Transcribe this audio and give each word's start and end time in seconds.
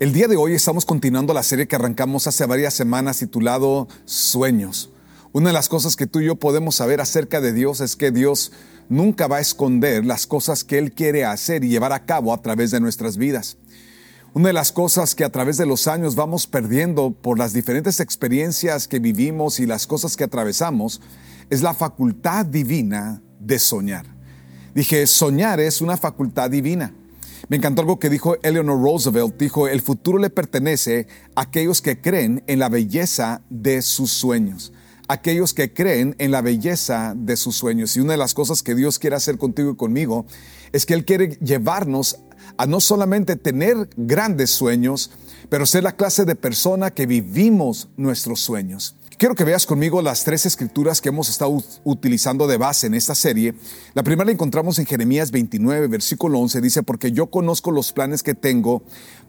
El 0.00 0.12
día 0.12 0.26
de 0.26 0.34
hoy 0.34 0.54
estamos 0.54 0.84
continuando 0.84 1.32
la 1.34 1.44
serie 1.44 1.68
que 1.68 1.76
arrancamos 1.76 2.26
hace 2.26 2.44
varias 2.46 2.74
semanas 2.74 3.18
titulado 3.18 3.86
Sueños. 4.06 4.90
Una 5.30 5.50
de 5.50 5.52
las 5.52 5.68
cosas 5.68 5.94
que 5.94 6.08
tú 6.08 6.18
y 6.18 6.26
yo 6.26 6.34
podemos 6.34 6.74
saber 6.74 7.00
acerca 7.00 7.40
de 7.40 7.52
Dios 7.52 7.80
es 7.80 7.94
que 7.94 8.10
Dios 8.10 8.50
nunca 8.88 9.28
va 9.28 9.36
a 9.36 9.40
esconder 9.40 10.04
las 10.04 10.26
cosas 10.26 10.64
que 10.64 10.78
Él 10.78 10.90
quiere 10.90 11.24
hacer 11.24 11.62
y 11.62 11.68
llevar 11.68 11.92
a 11.92 12.06
cabo 12.06 12.34
a 12.34 12.42
través 12.42 12.72
de 12.72 12.80
nuestras 12.80 13.16
vidas. 13.16 13.56
Una 14.32 14.48
de 14.48 14.54
las 14.54 14.72
cosas 14.72 15.14
que 15.14 15.22
a 15.22 15.30
través 15.30 15.58
de 15.58 15.66
los 15.66 15.86
años 15.86 16.16
vamos 16.16 16.48
perdiendo 16.48 17.12
por 17.12 17.38
las 17.38 17.52
diferentes 17.52 18.00
experiencias 18.00 18.88
que 18.88 18.98
vivimos 18.98 19.60
y 19.60 19.66
las 19.66 19.86
cosas 19.86 20.16
que 20.16 20.24
atravesamos 20.24 21.00
es 21.50 21.62
la 21.62 21.72
facultad 21.72 22.46
divina 22.46 23.22
de 23.38 23.60
soñar. 23.60 24.06
Dije, 24.74 25.06
soñar 25.06 25.60
es 25.60 25.80
una 25.80 25.96
facultad 25.96 26.50
divina. 26.50 26.92
Me 27.48 27.56
encantó 27.56 27.82
algo 27.82 27.98
que 27.98 28.10
dijo 28.10 28.36
Eleanor 28.42 28.80
Roosevelt. 28.80 29.36
Dijo, 29.38 29.68
el 29.68 29.80
futuro 29.80 30.18
le 30.18 30.30
pertenece 30.30 31.06
a 31.34 31.42
aquellos 31.42 31.82
que 31.82 32.00
creen 32.00 32.42
en 32.46 32.58
la 32.58 32.68
belleza 32.68 33.42
de 33.50 33.82
sus 33.82 34.10
sueños. 34.10 34.72
Aquellos 35.08 35.52
que 35.52 35.72
creen 35.72 36.16
en 36.18 36.30
la 36.30 36.40
belleza 36.40 37.14
de 37.16 37.36
sus 37.36 37.56
sueños. 37.56 37.96
Y 37.96 38.00
una 38.00 38.12
de 38.12 38.18
las 38.18 38.34
cosas 38.34 38.62
que 38.62 38.74
Dios 38.74 38.98
quiere 38.98 39.16
hacer 39.16 39.36
contigo 39.36 39.70
y 39.70 39.76
conmigo 39.76 40.26
es 40.72 40.86
que 40.86 40.94
Él 40.94 41.04
quiere 41.04 41.36
llevarnos 41.42 42.18
a 42.56 42.66
no 42.66 42.80
solamente 42.80 43.36
tener 43.36 43.90
grandes 43.96 44.50
sueños, 44.50 45.10
pero 45.48 45.66
ser 45.66 45.82
la 45.82 45.96
clase 45.96 46.24
de 46.24 46.36
persona 46.36 46.90
que 46.90 47.06
vivimos 47.06 47.88
nuestros 47.96 48.40
sueños. 48.40 48.96
Quiero 49.24 49.36
que 49.36 49.44
veas 49.44 49.64
conmigo 49.64 50.02
las 50.02 50.22
tres 50.22 50.44
escrituras 50.44 51.00
que 51.00 51.08
hemos 51.08 51.30
estado 51.30 51.58
utilizando 51.82 52.46
de 52.46 52.58
base 52.58 52.88
en 52.88 52.92
esta 52.92 53.14
serie. 53.14 53.54
La 53.94 54.02
primera 54.02 54.26
la 54.26 54.32
encontramos 54.32 54.78
en 54.78 54.84
Jeremías 54.84 55.30
29, 55.30 55.86
versículo 55.86 56.40
11. 56.40 56.60
Dice, 56.60 56.82
porque 56.82 57.10
yo 57.10 57.28
conozco 57.28 57.70
los 57.70 57.92
planes 57.92 58.22
que 58.22 58.34
tengo 58.34 58.82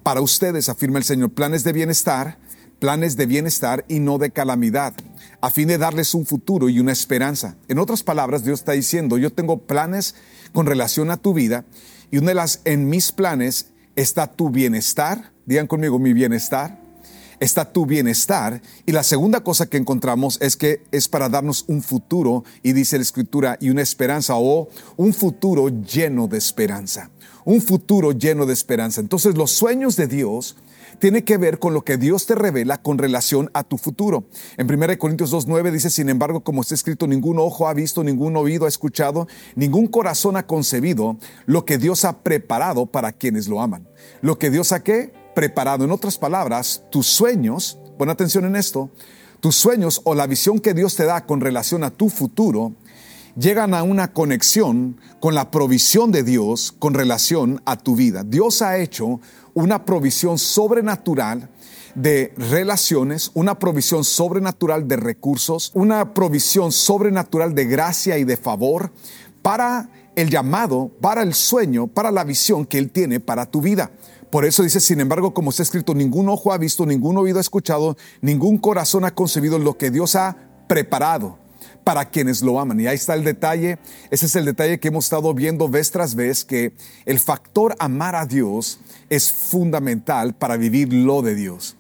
para 0.04 0.20
ustedes, 0.20 0.68
afirma 0.68 0.98
el 0.98 1.06
Señor, 1.06 1.30
planes 1.30 1.64
de 1.64 1.72
bienestar, 1.72 2.38
planes 2.80 3.16
de 3.16 3.26
bienestar 3.26 3.86
y 3.88 4.02
no 4.02 4.18
de 4.18 4.32
calamidad, 4.32 4.94
a 5.40 5.50
fin 5.50 5.70
de 5.70 5.78
darles 5.78 6.14
un 6.14 6.26
futuro 6.26 6.68
y 6.68 6.82
una 6.82 6.92
esperanza. 6.92 7.56
En 7.70 7.80
otras 7.80 8.04
palabras, 8.04 8.44
Dios 8.44 8.60
está 8.60 8.74
diciendo, 8.74 9.18
yo 9.18 9.32
tengo 9.32 9.60
planes 9.60 10.16
con 10.52 10.66
relación 10.66 11.10
a 11.10 11.16
tu 11.16 11.34
vida 11.34 11.64
y 12.12 12.18
una 12.18 12.32
de 12.32 12.36
las, 12.36 12.60
en 12.66 12.90
mis 12.90 13.14
planes 13.14 13.68
está 13.96 14.28
tu 14.28 14.50
bienestar. 14.50 15.32
Digan 15.46 15.68
conmigo, 15.68 16.00
mi 16.00 16.12
bienestar 16.12 16.84
está 17.40 17.72
tu 17.72 17.86
bienestar. 17.86 18.62
Y 18.86 18.92
la 18.92 19.04
segunda 19.04 19.42
cosa 19.42 19.68
que 19.68 19.78
encontramos 19.78 20.38
es 20.42 20.58
que 20.58 20.84
es 20.92 21.08
para 21.08 21.30
darnos 21.30 21.66
un 21.68 21.82
futuro, 21.82 22.44
y 22.64 22.74
dice 22.74 22.98
la 22.98 23.04
escritura, 23.04 23.58
y 23.60 23.70
una 23.70 23.82
esperanza, 23.82 24.36
o 24.36 24.70
un 24.98 25.14
futuro 25.14 25.70
lleno 25.70 26.28
de 26.28 26.38
esperanza. 26.38 27.12
Un 27.44 27.62
futuro 27.62 28.12
lleno 28.12 28.46
de 28.46 28.54
esperanza. 28.54 29.02
Entonces 29.02 29.36
los 29.36 29.52
sueños 29.52 29.96
de 29.96 30.08
Dios 30.08 30.56
tiene 31.00 31.24
que 31.24 31.38
ver 31.38 31.60
con 31.60 31.74
lo 31.74 31.84
que 31.84 31.98
Dios 31.98 32.26
te 32.26 32.36
revela 32.36 32.82
con 32.82 32.98
relación 32.98 33.50
a 33.54 33.64
tu 33.64 33.78
futuro. 33.78 34.26
En 34.58 34.72
1 34.72 34.98
Corintios 34.98 35.34
2.9 35.34 35.72
dice, 35.72 35.90
sin 35.90 36.10
embargo, 36.10 36.42
como 36.42 36.62
está 36.62 36.74
escrito, 36.74 37.06
ningún 37.06 37.38
ojo 37.40 37.68
ha 37.68 37.74
visto, 37.74 38.04
ningún 38.04 38.38
oído 38.38 38.66
ha 38.66 38.70
escuchado, 38.70 39.28
ningún 39.56 39.88
corazón 39.88 40.38
ha 40.38 40.48
concebido 40.48 41.18
lo 41.46 41.66
que 41.66 41.78
Dios 41.78 42.06
ha 42.06 42.24
preparado 42.24 42.86
para 42.86 43.12
quienes 43.12 43.48
lo 43.48 43.62
aman. 43.62 43.88
Lo 44.22 44.40
que 44.40 44.50
Dios 44.50 44.72
ha? 44.72 44.84
Preparado. 45.36 45.86
En 45.86 45.92
otras 45.92 46.18
palabras, 46.18 46.82
tus 46.90 47.06
sueños, 47.06 47.78
pon 48.00 48.10
atención 48.10 48.46
en 48.46 48.56
esto, 48.56 48.90
tus 49.40 49.56
sueños 49.56 50.02
o 50.06 50.16
la 50.16 50.26
visión 50.26 50.60
que 50.60 50.74
Dios 50.74 50.96
te 50.96 51.06
da 51.06 51.26
con 51.26 51.42
relación 51.42 51.84
a 51.84 51.92
tu 51.92 52.10
futuro 52.10 52.74
llegan 53.38 53.74
a 53.74 53.84
una 53.84 54.14
conexión 54.14 54.98
con 55.20 55.36
la 55.36 55.52
provisión 55.52 56.12
de 56.12 56.24
Dios 56.24 56.72
con 56.72 56.94
relación 56.94 57.62
a 57.66 57.78
tu 57.78 57.96
vida. 57.96 58.24
Dios 58.24 58.62
ha 58.62 58.78
hecho 58.78 59.20
una 59.54 59.86
provisión 59.86 60.38
sobrenatural 60.38 61.50
de 61.96 62.34
relaciones, 62.38 63.32
una 63.34 63.58
provisión 63.60 64.04
sobrenatural 64.04 64.88
de 64.88 64.98
recursos, 64.98 65.72
una 65.74 66.14
provisión 66.14 66.72
sobrenatural 66.72 67.56
de 67.56 67.66
gracia 67.66 68.18
y 68.18 68.24
de 68.24 68.38
favor 68.38 68.92
para 69.42 69.90
el 70.16 70.30
llamado, 70.30 70.92
para 71.02 71.22
el 71.22 71.34
sueño, 71.34 71.88
para 71.88 72.12
la 72.12 72.24
visión 72.24 72.66
que 72.66 72.78
Él 72.78 72.90
tiene 72.90 73.20
para 73.20 73.46
tu 73.46 73.62
vida. 73.62 73.92
Por 74.36 74.44
eso 74.44 74.64
dice, 74.64 74.82
sin 74.82 75.00
embargo, 75.00 75.34
como 75.34 75.52
está 75.52 75.64
escrito, 75.64 75.96
ningún 75.96 76.28
ojo 76.28 76.52
ha 76.52 76.58
visto, 76.58 76.86
ningún 76.86 77.18
oído 77.18 77.38
ha 77.38 77.42
escuchado, 77.42 77.96
ningún 78.20 78.58
corazón 78.58 79.06
ha 79.06 79.16
concebido 79.16 79.60
lo 79.60 79.78
que 79.78 79.92
Dios 79.92 80.18
ha 80.18 80.36
preparado 80.68 81.38
para 81.86 82.10
quienes 82.10 82.42
lo 82.42 82.60
aman. 82.60 82.78
Y 82.82 82.88
ahí 82.88 82.96
está 82.96 83.14
el 83.14 83.24
detalle, 83.24 83.80
ese 84.12 84.26
es 84.26 84.36
el 84.36 84.44
detalle 84.44 84.78
que 84.78 84.90
hemos 84.90 85.06
estado 85.06 85.34
viendo 85.34 85.70
vez 85.70 85.90
tras 85.90 86.16
vez, 86.16 86.44
que 86.44 86.74
el 87.06 87.20
factor 87.20 87.78
amar 87.80 88.18
a 88.18 88.26
Dios 88.26 88.82
es 89.10 89.32
fundamental 89.32 90.34
para 90.34 90.58
vivir 90.58 90.92
lo 90.92 91.22
de 91.22 91.34
Dios. 91.36 91.78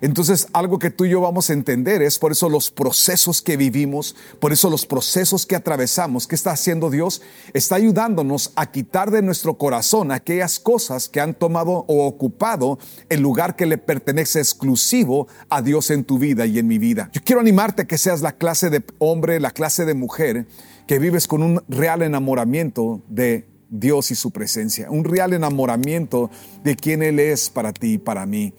Entonces, 0.00 0.46
algo 0.52 0.78
que 0.78 0.90
tú 0.90 1.04
y 1.04 1.10
yo 1.10 1.20
vamos 1.20 1.50
a 1.50 1.52
entender 1.52 2.02
es 2.02 2.18
por 2.18 2.32
eso 2.32 2.48
los 2.48 2.70
procesos 2.70 3.42
que 3.42 3.56
vivimos, 3.56 4.14
por 4.40 4.52
eso 4.52 4.70
los 4.70 4.86
procesos 4.86 5.46
que 5.46 5.56
atravesamos, 5.56 6.26
¿qué 6.26 6.34
está 6.34 6.52
haciendo 6.52 6.90
Dios? 6.90 7.22
Está 7.52 7.76
ayudándonos 7.76 8.52
a 8.56 8.70
quitar 8.70 9.10
de 9.10 9.22
nuestro 9.22 9.58
corazón 9.58 10.12
aquellas 10.12 10.60
cosas 10.60 11.08
que 11.08 11.20
han 11.20 11.34
tomado 11.34 11.84
o 11.88 12.06
ocupado 12.06 12.78
el 13.08 13.20
lugar 13.20 13.56
que 13.56 13.66
le 13.66 13.78
pertenece 13.78 14.38
exclusivo 14.38 15.28
a 15.48 15.62
Dios 15.62 15.90
en 15.90 16.04
tu 16.04 16.18
vida 16.18 16.46
y 16.46 16.58
en 16.58 16.66
mi 16.66 16.78
vida. 16.78 17.10
Yo 17.12 17.20
quiero 17.24 17.40
animarte 17.40 17.82
a 17.82 17.86
que 17.86 17.98
seas 17.98 18.20
la 18.20 18.32
clase 18.32 18.70
de 18.70 18.84
hombre, 18.98 19.40
la 19.40 19.50
clase 19.50 19.84
de 19.84 19.94
mujer 19.94 20.46
que 20.86 20.98
vives 20.98 21.26
con 21.26 21.42
un 21.42 21.62
real 21.68 22.02
enamoramiento 22.02 23.02
de 23.08 23.46
Dios 23.70 24.10
y 24.10 24.14
su 24.14 24.30
presencia, 24.30 24.90
un 24.90 25.04
real 25.04 25.34
enamoramiento 25.34 26.30
de 26.64 26.76
quién 26.76 27.02
Él 27.02 27.20
es 27.20 27.50
para 27.50 27.72
ti 27.72 27.94
y 27.94 27.98
para 27.98 28.24
mí. 28.24 28.54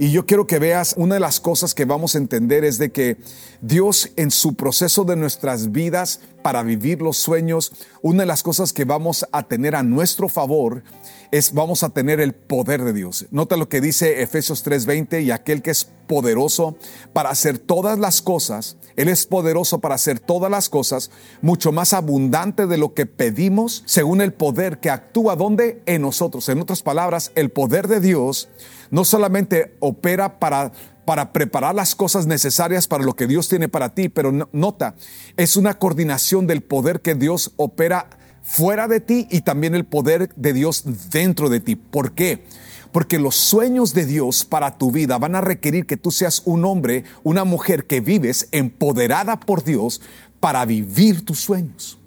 Y 0.00 0.12
yo 0.12 0.26
quiero 0.26 0.46
que 0.46 0.60
veas, 0.60 0.94
una 0.96 1.14
de 1.14 1.20
las 1.20 1.40
cosas 1.40 1.74
que 1.74 1.84
vamos 1.84 2.14
a 2.14 2.18
entender 2.18 2.62
es 2.62 2.78
de 2.78 2.92
que 2.92 3.16
Dios 3.60 4.10
en 4.14 4.30
su 4.30 4.54
proceso 4.54 5.04
de 5.04 5.16
nuestras 5.16 5.72
vidas 5.72 6.20
para 6.40 6.62
vivir 6.62 7.02
los 7.02 7.16
sueños, 7.16 7.72
una 8.00 8.20
de 8.20 8.26
las 8.26 8.44
cosas 8.44 8.72
que 8.72 8.84
vamos 8.84 9.26
a 9.32 9.48
tener 9.48 9.74
a 9.74 9.82
nuestro 9.82 10.28
favor 10.28 10.84
es 11.32 11.52
vamos 11.52 11.82
a 11.82 11.90
tener 11.90 12.20
el 12.20 12.32
poder 12.32 12.84
de 12.84 12.92
Dios. 12.92 13.26
Nota 13.32 13.56
lo 13.56 13.68
que 13.68 13.80
dice 13.80 14.22
Efesios 14.22 14.64
3:20 14.64 15.20
y 15.20 15.32
aquel 15.32 15.62
que 15.62 15.72
es 15.72 15.90
poderoso 16.06 16.76
para 17.12 17.30
hacer 17.30 17.58
todas 17.58 17.98
las 17.98 18.22
cosas, 18.22 18.76
Él 18.96 19.08
es 19.08 19.26
poderoso 19.26 19.80
para 19.80 19.96
hacer 19.96 20.20
todas 20.20 20.50
las 20.50 20.68
cosas, 20.68 21.10
mucho 21.42 21.72
más 21.72 21.92
abundante 21.92 22.66
de 22.66 22.78
lo 22.78 22.94
que 22.94 23.04
pedimos, 23.06 23.82
según 23.84 24.20
el 24.20 24.32
poder 24.32 24.78
que 24.78 24.90
actúa 24.90 25.36
donde 25.36 25.82
en 25.86 26.02
nosotros. 26.02 26.48
En 26.48 26.60
otras 26.60 26.82
palabras, 26.82 27.32
el 27.34 27.50
poder 27.50 27.88
de 27.88 28.00
Dios 28.00 28.48
no 28.90 29.04
solamente 29.04 29.76
opera 29.80 30.38
para 30.38 30.72
para 31.08 31.32
preparar 31.32 31.74
las 31.74 31.94
cosas 31.94 32.26
necesarias 32.26 32.86
para 32.86 33.02
lo 33.02 33.16
que 33.16 33.26
Dios 33.26 33.48
tiene 33.48 33.66
para 33.66 33.94
ti, 33.94 34.10
pero 34.10 34.30
nota, 34.52 34.94
es 35.38 35.56
una 35.56 35.78
coordinación 35.78 36.46
del 36.46 36.60
poder 36.60 37.00
que 37.00 37.14
Dios 37.14 37.52
opera 37.56 38.10
fuera 38.42 38.88
de 38.88 39.00
ti 39.00 39.26
y 39.30 39.40
también 39.40 39.74
el 39.74 39.86
poder 39.86 40.28
de 40.36 40.52
Dios 40.52 40.84
dentro 41.10 41.48
de 41.48 41.60
ti. 41.60 41.76
¿Por 41.76 42.12
qué? 42.12 42.44
Porque 42.92 43.18
los 43.18 43.36
sueños 43.36 43.94
de 43.94 44.04
Dios 44.04 44.44
para 44.44 44.76
tu 44.76 44.90
vida 44.90 45.16
van 45.16 45.34
a 45.34 45.40
requerir 45.40 45.86
que 45.86 45.96
tú 45.96 46.10
seas 46.10 46.42
un 46.44 46.66
hombre, 46.66 47.04
una 47.22 47.44
mujer 47.44 47.86
que 47.86 48.02
vives 48.02 48.48
empoderada 48.52 49.40
por 49.40 49.64
Dios 49.64 50.02
para 50.40 50.64
vivir 50.66 51.24
tus 51.24 51.40
sueños. 51.40 51.98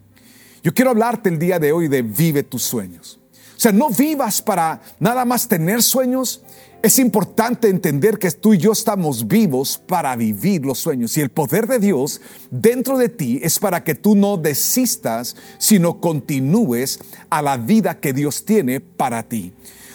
Yo 0.61 0.75
quiero 0.75 0.91
hablarte 0.91 1.29
el 1.29 1.39
día 1.39 1.57
de 1.57 1.71
hoy 1.71 1.87
de 1.87 2.03
vive 2.03 2.43
tus 2.43 2.61
sueños. 2.61 3.20
O 3.61 3.63
sea, 3.63 3.71
no 3.71 3.91
vivas 3.91 4.41
para 4.41 4.81
nada 4.99 5.23
más 5.23 5.47
tener 5.47 5.83
sueños, 5.83 6.41
es 6.81 6.97
importante 6.97 7.69
entender 7.69 8.17
que 8.17 8.31
tú 8.31 8.55
y 8.55 8.57
yo 8.57 8.71
estamos 8.71 9.27
vivos 9.27 9.79
para 9.85 10.15
vivir 10.15 10.65
los 10.65 10.79
sueños 10.79 11.15
y 11.15 11.21
el 11.21 11.29
poder 11.29 11.67
de 11.67 11.77
Dios 11.77 12.21
dentro 12.49 12.97
de 12.97 13.07
ti 13.07 13.39
es 13.43 13.59
para 13.59 13.83
que 13.83 13.93
tú 13.93 14.15
no 14.15 14.37
desistas, 14.37 15.35
sino 15.59 16.01
continúes 16.01 17.01
a 17.29 17.43
la 17.43 17.57
vida 17.57 17.99
que 17.99 18.13
Dios 18.13 18.45
tiene 18.45 18.79
para 18.79 19.21
ti. 19.29 19.53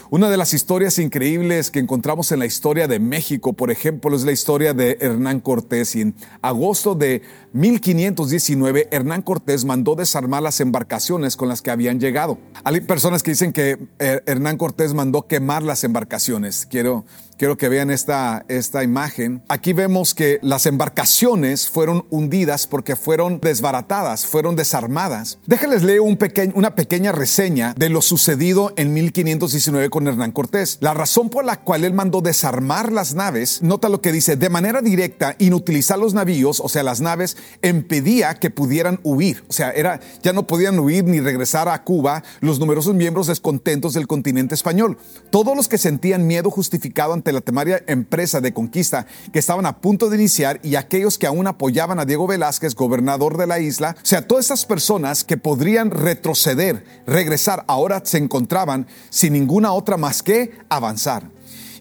Una 0.08 0.30
de 0.30 0.36
las 0.36 0.54
historias 0.54 1.00
increíbles 1.00 1.72
que 1.72 1.80
encontramos 1.80 2.30
en 2.30 2.38
la 2.38 2.46
historia 2.46 2.86
de 2.86 3.00
México, 3.00 3.54
por 3.54 3.72
ejemplo, 3.72 4.14
es 4.14 4.22
la 4.22 4.30
historia 4.30 4.72
de 4.72 4.96
Hernán 5.00 5.40
Cortés. 5.40 5.96
Y 5.96 6.02
en 6.02 6.14
agosto 6.42 6.94
de 6.94 7.22
1519, 7.56 8.88
Hernán 8.90 9.22
Cortés 9.22 9.64
mandó 9.64 9.94
desarmar 9.94 10.42
las 10.42 10.60
embarcaciones 10.60 11.36
con 11.36 11.48
las 11.48 11.62
que 11.62 11.70
habían 11.70 11.98
llegado. 11.98 12.38
Hay 12.64 12.80
personas 12.82 13.22
que 13.22 13.30
dicen 13.30 13.54
que 13.54 13.78
eh, 13.98 14.20
Hernán 14.26 14.58
Cortés 14.58 14.92
mandó 14.92 15.26
quemar 15.26 15.62
las 15.62 15.82
embarcaciones. 15.82 16.66
Quiero 16.68 17.06
Quiero 17.38 17.58
que 17.58 17.68
vean 17.68 17.90
esta, 17.90 18.46
esta 18.48 18.82
imagen. 18.82 19.42
Aquí 19.48 19.74
vemos 19.74 20.14
que 20.14 20.38
las 20.40 20.64
embarcaciones 20.64 21.68
fueron 21.68 22.06
hundidas 22.08 22.66
porque 22.66 22.96
fueron 22.96 23.40
desbaratadas, 23.40 24.24
fueron 24.24 24.56
desarmadas. 24.56 25.38
Déjenles 25.44 25.82
leer 25.82 26.00
un 26.00 26.16
una 26.54 26.74
pequeña 26.74 27.12
reseña 27.12 27.74
de 27.76 27.90
lo 27.90 28.00
sucedido 28.00 28.72
en 28.76 28.94
1519 28.94 29.90
con 29.90 30.08
Hernán 30.08 30.32
Cortés. 30.32 30.78
La 30.80 30.94
razón 30.94 31.28
por 31.28 31.44
la 31.44 31.60
cual 31.60 31.84
él 31.84 31.92
mandó 31.92 32.22
desarmar 32.22 32.90
las 32.90 33.14
naves, 33.14 33.62
nota 33.62 33.90
lo 33.90 34.00
que 34.00 34.12
dice, 34.12 34.36
de 34.36 34.48
manera 34.48 34.80
directa, 34.80 35.36
inutilizar 35.38 35.98
los 35.98 36.14
navíos, 36.14 36.60
o 36.60 36.70
sea, 36.70 36.82
las 36.82 37.02
naves, 37.02 37.36
impedía 37.62 38.34
que 38.34 38.50
pudieran 38.50 39.00
huir. 39.02 39.44
O 39.48 39.52
sea, 39.52 39.70
era, 39.70 40.00
ya 40.22 40.32
no 40.32 40.46
podían 40.46 40.78
huir 40.78 41.04
ni 41.04 41.20
regresar 41.20 41.68
a 41.68 41.82
Cuba 41.82 42.22
los 42.40 42.58
numerosos 42.58 42.94
miembros 42.94 43.26
descontentos 43.26 43.94
del 43.94 44.06
continente 44.06 44.54
español. 44.54 44.98
Todos 45.30 45.56
los 45.56 45.68
que 45.68 45.78
sentían 45.78 46.26
miedo 46.26 46.50
justificado 46.50 47.12
ante 47.12 47.32
la 47.32 47.40
temaria 47.40 47.82
empresa 47.86 48.40
de 48.40 48.52
conquista 48.52 49.06
que 49.32 49.38
estaban 49.38 49.66
a 49.66 49.80
punto 49.80 50.08
de 50.08 50.16
iniciar 50.16 50.60
y 50.62 50.76
aquellos 50.76 51.18
que 51.18 51.26
aún 51.26 51.46
apoyaban 51.46 51.98
a 51.98 52.04
Diego 52.04 52.26
Velázquez, 52.26 52.74
gobernador 52.74 53.36
de 53.36 53.46
la 53.46 53.58
isla. 53.58 53.96
O 53.96 54.06
sea, 54.06 54.26
todas 54.26 54.46
estas 54.46 54.66
personas 54.66 55.24
que 55.24 55.36
podrían 55.36 55.90
retroceder, 55.90 56.84
regresar, 57.06 57.64
ahora 57.68 58.02
se 58.04 58.18
encontraban 58.18 58.86
sin 59.10 59.32
ninguna 59.32 59.72
otra 59.72 59.96
más 59.96 60.22
que 60.22 60.52
avanzar. 60.68 61.35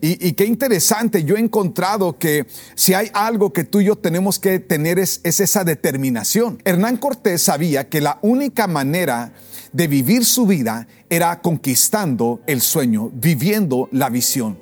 Y, 0.07 0.33
qué 0.33 0.45
interesante, 0.45 1.23
yo 1.23 1.35
he 1.35 1.39
encontrado 1.39 2.19
que 2.19 2.45
si 2.75 2.93
hay 2.93 3.09
algo 3.15 3.51
que 3.51 3.63
tú 3.63 3.81
y 3.81 3.85
yo 3.85 3.95
tenemos 3.95 4.37
que 4.37 4.59
tener 4.59 4.99
es, 4.99 5.19
es 5.23 5.39
esa 5.39 5.63
determinación. 5.63 6.61
Hernán 6.63 6.97
Cortés 6.97 7.41
sabía 7.41 7.89
que 7.89 8.01
la 8.01 8.19
única 8.21 8.67
manera 8.67 9.33
de 9.73 9.87
vivir 9.87 10.23
su 10.23 10.45
vida 10.45 10.87
era 11.09 11.41
conquistando 11.41 12.39
el 12.45 12.61
sueño, 12.61 13.09
viviendo 13.15 13.89
la 13.91 14.09
visión. 14.09 14.59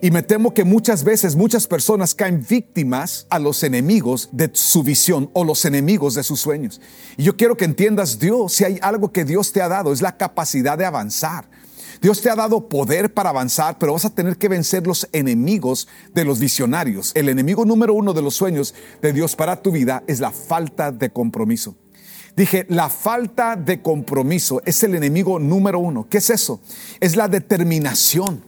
Y 0.00 0.12
me 0.12 0.22
temo 0.22 0.54
que 0.54 0.62
muchas 0.62 1.02
veces 1.02 1.34
muchas 1.34 1.66
personas 1.66 2.14
caen 2.14 2.46
víctimas 2.48 3.26
a 3.30 3.40
los 3.40 3.64
enemigos 3.64 4.28
de 4.30 4.48
su 4.52 4.84
visión 4.84 5.28
o 5.32 5.42
los 5.42 5.64
enemigos 5.64 6.14
de 6.14 6.22
sus 6.22 6.38
sueños. 6.38 6.80
Y 7.16 7.24
yo 7.24 7.36
quiero 7.36 7.56
que 7.56 7.64
entiendas 7.64 8.20
Dios, 8.20 8.52
si 8.52 8.62
hay 8.62 8.78
algo 8.80 9.10
que 9.10 9.24
Dios 9.24 9.52
te 9.52 9.60
ha 9.60 9.66
dado, 9.66 9.92
es 9.92 10.02
la 10.02 10.16
capacidad 10.16 10.78
de 10.78 10.84
avanzar. 10.84 11.46
Dios 12.04 12.20
te 12.20 12.28
ha 12.28 12.36
dado 12.36 12.68
poder 12.68 13.14
para 13.14 13.30
avanzar, 13.30 13.78
pero 13.78 13.94
vas 13.94 14.04
a 14.04 14.14
tener 14.14 14.36
que 14.36 14.48
vencer 14.48 14.86
los 14.86 15.08
enemigos 15.12 15.88
de 16.12 16.26
los 16.26 16.38
visionarios. 16.38 17.12
El 17.14 17.30
enemigo 17.30 17.64
número 17.64 17.94
uno 17.94 18.12
de 18.12 18.20
los 18.20 18.34
sueños 18.34 18.74
de 19.00 19.14
Dios 19.14 19.34
para 19.34 19.62
tu 19.62 19.72
vida 19.72 20.04
es 20.06 20.20
la 20.20 20.30
falta 20.30 20.92
de 20.92 21.08
compromiso. 21.08 21.76
Dije, 22.36 22.66
la 22.68 22.90
falta 22.90 23.56
de 23.56 23.80
compromiso 23.80 24.60
es 24.66 24.82
el 24.82 24.94
enemigo 24.94 25.38
número 25.38 25.78
uno. 25.78 26.06
¿Qué 26.06 26.18
es 26.18 26.28
eso? 26.28 26.60
Es 27.00 27.16
la 27.16 27.26
determinación 27.26 28.44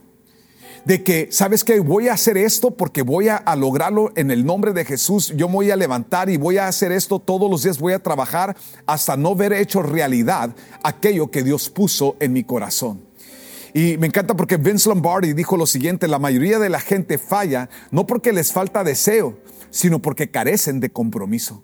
de 0.85 1.01
que, 1.01 1.29
¿sabes 1.31 1.63
qué? 1.63 1.79
Voy 1.79 2.09
a 2.09 2.13
hacer 2.13 2.37
esto 2.37 2.69
porque 2.69 3.01
voy 3.01 3.29
a, 3.29 3.41
lograrlo 3.55 4.11
en 4.15 4.29
el 4.29 4.45
nombre 4.45 4.71
de 4.71 4.85
Jesús. 4.85 5.33
Yo 5.35 5.47
voy 5.47 5.71
a 5.71 5.75
levantar 5.75 6.29
y 6.29 6.37
voy 6.37 6.59
a 6.59 6.67
hacer 6.67 6.91
esto 6.91 7.17
todos 7.17 7.49
los 7.49 7.63
días. 7.63 7.79
Voy 7.79 7.93
a 7.93 8.03
trabajar 8.03 8.55
hasta 8.85 9.17
no 9.17 9.33
ver 9.33 9.51
hecho 9.51 9.81
realidad 9.81 10.55
aquello 10.83 11.31
que 11.31 11.41
Dios 11.41 11.71
puso 11.71 12.17
en 12.19 12.33
mi 12.33 12.43
corazón. 12.43 13.06
Y 13.73 13.97
me 13.97 14.07
encanta 14.07 14.35
porque 14.35 14.57
Vince 14.57 14.89
Lombardi 14.89 15.33
dijo 15.33 15.57
lo 15.57 15.65
siguiente, 15.65 16.07
la 16.07 16.19
mayoría 16.19 16.59
de 16.59 16.69
la 16.69 16.79
gente 16.79 17.17
falla 17.17 17.69
no 17.91 18.07
porque 18.07 18.33
les 18.33 18.51
falta 18.51 18.83
deseo, 18.83 19.37
sino 19.69 19.99
porque 19.99 20.31
carecen 20.31 20.79
de 20.79 20.89
compromiso. 20.89 21.63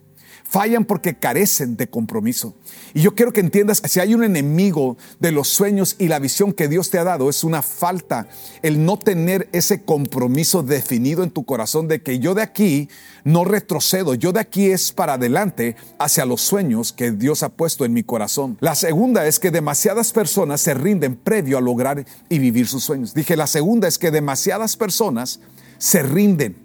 Fallan 0.53 0.85
porque 0.85 1.15
carecen 1.15 1.77
de 1.77 1.87
compromiso. 1.87 2.53
Y 2.93 3.01
yo 3.01 3.15
quiero 3.15 3.33
que 3.33 3.39
entiendas 3.39 3.81
que 3.81 3.89
si 3.89 3.99
hay 3.99 4.13
un 4.13 4.23
enemigo 4.23 4.97
de 5.19 5.31
los 5.31 5.47
sueños 5.47 5.95
y 5.97 6.09
la 6.09 6.19
visión 6.19 6.53
que 6.53 6.67
Dios 6.67 6.91
te 6.91 6.99
ha 6.99 7.03
dado, 7.03 7.27
es 7.31 7.43
una 7.43 7.63
falta 7.63 8.27
el 8.61 8.85
no 8.85 8.99
tener 8.99 9.49
ese 9.51 9.81
compromiso 9.81 10.61
definido 10.61 11.23
en 11.23 11.31
tu 11.31 11.43
corazón 11.43 11.87
de 11.87 12.03
que 12.03 12.19
yo 12.19 12.35
de 12.35 12.43
aquí 12.43 12.87
no 13.23 13.45
retrocedo, 13.45 14.13
yo 14.13 14.31
de 14.31 14.41
aquí 14.41 14.67
es 14.67 14.91
para 14.91 15.13
adelante 15.13 15.75
hacia 15.97 16.23
los 16.23 16.41
sueños 16.41 16.93
que 16.93 17.09
Dios 17.09 17.41
ha 17.41 17.49
puesto 17.49 17.83
en 17.83 17.93
mi 17.93 18.03
corazón. 18.03 18.55
La 18.59 18.75
segunda 18.75 19.25
es 19.25 19.39
que 19.39 19.49
demasiadas 19.49 20.13
personas 20.13 20.61
se 20.61 20.75
rinden 20.75 21.15
previo 21.15 21.57
a 21.57 21.61
lograr 21.61 22.05
y 22.29 22.37
vivir 22.37 22.67
sus 22.67 22.83
sueños. 22.83 23.15
Dije, 23.15 23.35
la 23.35 23.47
segunda 23.47 23.87
es 23.87 23.97
que 23.97 24.11
demasiadas 24.11 24.77
personas 24.77 25.39
se 25.79 26.03
rinden 26.03 26.55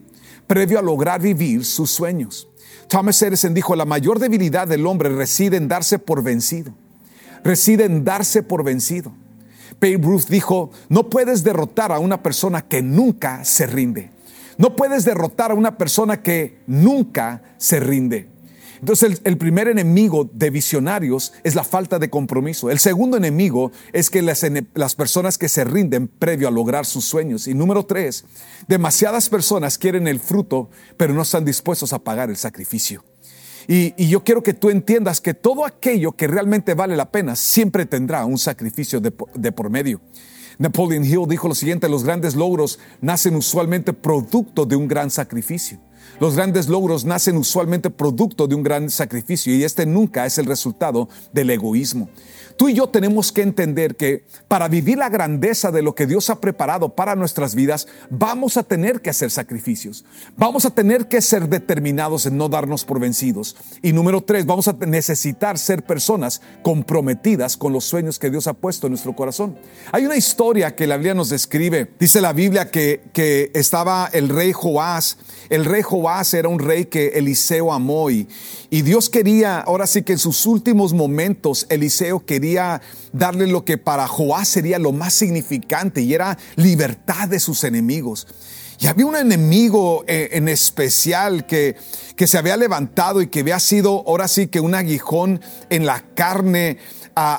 previo 0.46 0.78
a 0.78 0.82
lograr 0.82 1.22
vivir 1.22 1.64
sus 1.64 1.90
sueños. 1.90 2.48
Thomas 2.88 3.20
Edison 3.22 3.54
dijo, 3.54 3.76
la 3.76 3.84
mayor 3.84 4.18
debilidad 4.18 4.66
del 4.66 4.86
hombre 4.86 5.10
reside 5.10 5.56
en 5.56 5.68
darse 5.68 5.98
por 5.98 6.22
vencido. 6.22 6.72
Reside 7.44 7.84
en 7.84 8.04
darse 8.04 8.42
por 8.42 8.64
vencido. 8.64 9.12
Babe 9.80 9.98
Ruth 9.98 10.26
dijo, 10.28 10.70
no 10.88 11.08
puedes 11.08 11.44
derrotar 11.44 11.92
a 11.92 11.98
una 11.98 12.22
persona 12.22 12.62
que 12.62 12.82
nunca 12.82 13.44
se 13.44 13.66
rinde. 13.66 14.10
No 14.56 14.74
puedes 14.74 15.04
derrotar 15.04 15.52
a 15.52 15.54
una 15.54 15.78
persona 15.78 16.22
que 16.22 16.58
nunca 16.66 17.42
se 17.58 17.78
rinde. 17.78 18.28
Entonces 18.80 19.20
el, 19.24 19.38
primer 19.38 19.68
enemigo 19.68 20.28
de 20.32 20.50
visionarios 20.50 21.32
es 21.42 21.54
la 21.54 21.64
falta 21.64 21.98
de 21.98 22.10
compromiso. 22.10 22.70
El 22.70 22.78
segundo 22.78 23.16
enemigo 23.16 23.72
es 23.92 24.10
que 24.10 24.22
las, 24.22 24.94
personas 24.94 25.38
que 25.38 25.48
se 25.48 25.64
rinden 25.64 26.08
previo 26.08 26.48
a 26.48 26.50
lograr 26.50 26.86
sus 26.86 27.04
sueños. 27.04 27.48
Y 27.48 27.54
número 27.54 27.84
tres, 27.84 28.24
demasiadas 28.66 29.28
personas 29.28 29.78
quieren 29.78 30.06
el 30.06 30.20
fruto, 30.20 30.70
pero 30.96 31.14
no 31.14 31.22
están 31.22 31.44
dispuestos 31.44 31.92
a 31.92 31.98
pagar 31.98 32.30
el 32.30 32.36
sacrificio. 32.36 33.04
Y, 33.66 34.06
yo 34.06 34.24
quiero 34.24 34.42
que 34.42 34.54
tú 34.54 34.70
entiendas 34.70 35.20
que 35.20 35.34
todo 35.34 35.66
aquello 35.66 36.12
que 36.12 36.26
realmente 36.26 36.74
vale 36.74 36.96
la 36.96 37.10
pena 37.10 37.36
siempre 37.36 37.84
tendrá 37.84 38.24
un 38.24 38.38
sacrificio 38.38 39.00
de, 39.00 39.12
de 39.34 39.52
por 39.52 39.68
medio. 39.70 40.00
Napoleon 40.58 41.04
Hill 41.04 41.26
dijo 41.28 41.48
lo 41.48 41.54
siguiente, 41.54 41.88
los 41.88 42.02
grandes 42.02 42.34
logros 42.34 42.78
nacen 43.00 43.36
usualmente 43.36 43.92
producto 43.92 44.64
de 44.64 44.74
un 44.74 44.88
gran 44.88 45.10
sacrificio. 45.10 45.78
Los 46.20 46.34
grandes 46.34 46.68
logros 46.68 47.04
nacen 47.04 47.36
usualmente 47.36 47.90
producto 47.90 48.48
de 48.48 48.56
un 48.56 48.64
gran 48.64 48.90
sacrificio 48.90 49.54
y 49.54 49.62
este 49.62 49.86
nunca 49.86 50.26
es 50.26 50.36
el 50.38 50.46
resultado 50.46 51.08
del 51.32 51.50
egoísmo. 51.50 52.08
Tú 52.58 52.68
y 52.68 52.74
yo 52.74 52.88
tenemos 52.88 53.30
que 53.30 53.42
entender 53.42 53.94
que 53.94 54.24
para 54.48 54.66
vivir 54.66 54.98
la 54.98 55.08
grandeza 55.08 55.70
de 55.70 55.80
lo 55.80 55.94
que 55.94 56.08
Dios 56.08 56.28
ha 56.28 56.40
preparado 56.40 56.88
para 56.88 57.14
nuestras 57.14 57.54
vidas, 57.54 57.86
vamos 58.10 58.56
a 58.56 58.64
tener 58.64 59.00
que 59.00 59.10
hacer 59.10 59.30
sacrificios. 59.30 60.04
Vamos 60.36 60.64
a 60.64 60.70
tener 60.70 61.06
que 61.06 61.22
ser 61.22 61.48
determinados 61.48 62.26
en 62.26 62.36
no 62.36 62.48
darnos 62.48 62.84
por 62.84 62.98
vencidos. 62.98 63.54
Y 63.80 63.92
número 63.92 64.22
tres, 64.22 64.44
vamos 64.44 64.66
a 64.66 64.72
necesitar 64.72 65.56
ser 65.56 65.84
personas 65.84 66.42
comprometidas 66.64 67.56
con 67.56 67.72
los 67.72 67.84
sueños 67.84 68.18
que 68.18 68.28
Dios 68.28 68.48
ha 68.48 68.54
puesto 68.54 68.88
en 68.88 68.90
nuestro 68.94 69.14
corazón. 69.14 69.56
Hay 69.92 70.04
una 70.04 70.16
historia 70.16 70.74
que 70.74 70.88
la 70.88 70.96
Biblia 70.96 71.14
nos 71.14 71.28
describe. 71.28 71.92
Dice 72.00 72.20
la 72.20 72.32
Biblia 72.32 72.72
que, 72.72 73.02
que 73.12 73.52
estaba 73.54 74.10
el 74.12 74.28
rey 74.28 74.50
Joás. 74.52 75.18
El 75.48 75.64
rey 75.64 75.82
Joás 75.82 76.34
era 76.34 76.48
un 76.48 76.58
rey 76.58 76.86
que 76.86 77.10
Eliseo 77.10 77.72
amó 77.72 78.10
y, 78.10 78.26
y 78.68 78.82
Dios 78.82 79.08
quería, 79.08 79.60
ahora 79.60 79.86
sí 79.86 80.02
que 80.02 80.14
en 80.14 80.18
sus 80.18 80.44
últimos 80.44 80.92
momentos, 80.92 81.64
Eliseo 81.68 82.26
quería 82.26 82.47
darle 83.12 83.46
lo 83.46 83.64
que 83.64 83.78
para 83.78 84.06
Joás 84.06 84.48
sería 84.48 84.78
lo 84.78 84.92
más 84.92 85.14
significante 85.14 86.00
y 86.00 86.14
era 86.14 86.38
libertad 86.56 87.28
de 87.28 87.40
sus 87.40 87.64
enemigos. 87.64 88.26
Y 88.80 88.86
había 88.86 89.06
un 89.06 89.16
enemigo 89.16 90.04
eh, 90.06 90.30
en 90.32 90.48
especial 90.48 91.46
que, 91.46 91.76
que 92.14 92.28
se 92.28 92.38
había 92.38 92.56
levantado 92.56 93.20
y 93.20 93.26
que 93.26 93.40
había 93.40 93.58
sido 93.58 94.04
ahora 94.06 94.28
sí 94.28 94.46
que 94.46 94.60
un 94.60 94.74
aguijón 94.74 95.40
en 95.68 95.84
la 95.84 96.04
carne 96.14 96.78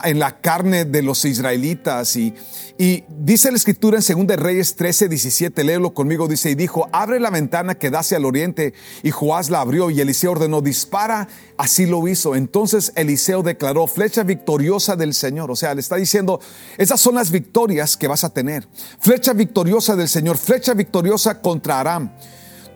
en 0.03 0.19
la 0.19 0.41
carne 0.41 0.86
de 0.86 1.01
los 1.01 1.25
israelitas. 1.25 2.15
Y, 2.15 2.33
y 2.77 3.03
dice 3.09 3.51
la 3.51 3.57
escritura 3.57 4.00
en 4.00 4.27
2 4.27 4.38
Reyes 4.38 4.75
13, 4.75 5.09
17, 5.09 5.63
léelo 5.63 5.93
conmigo, 5.93 6.27
dice, 6.27 6.50
y 6.51 6.55
dijo, 6.55 6.89
abre 6.91 7.19
la 7.19 7.29
ventana 7.29 7.75
que 7.75 7.89
da 7.89 8.00
hacia 8.00 8.17
el 8.17 8.25
oriente. 8.25 8.74
Y 9.03 9.12
Joás 9.12 9.50
la 9.50 9.62
abrió 9.62 9.89
y 9.89 10.01
Eliseo 10.01 10.31
ordenó, 10.31 10.62
dispara, 10.62 11.27
así 11.57 11.86
lo 11.86 12.07
hizo. 12.07 12.36
Entonces 12.36 12.91
Eliseo 12.95 13.43
declaró, 13.43 13.88
flecha 13.88 14.24
victoriosa 14.24 14.95
del 14.95 15.13
Señor. 15.13 15.51
O 15.51 15.55
sea, 15.55 15.74
le 15.74 15.81
está 15.81 15.95
diciendo, 15.95 16.39
esas 16.77 17.00
son 17.00 17.15
las 17.15 17.31
victorias 17.31 17.98
que 17.98 18.07
vas 18.07 18.24
a 18.24 18.33
tener. 18.33 18.67
Flecha 19.00 19.33
victoriosa 19.33 19.95
del 19.95 20.09
Señor, 20.09 20.38
flecha 20.38 20.74
victoriosa 20.74 21.41
contra 21.41 21.79
Aram. 21.79 22.12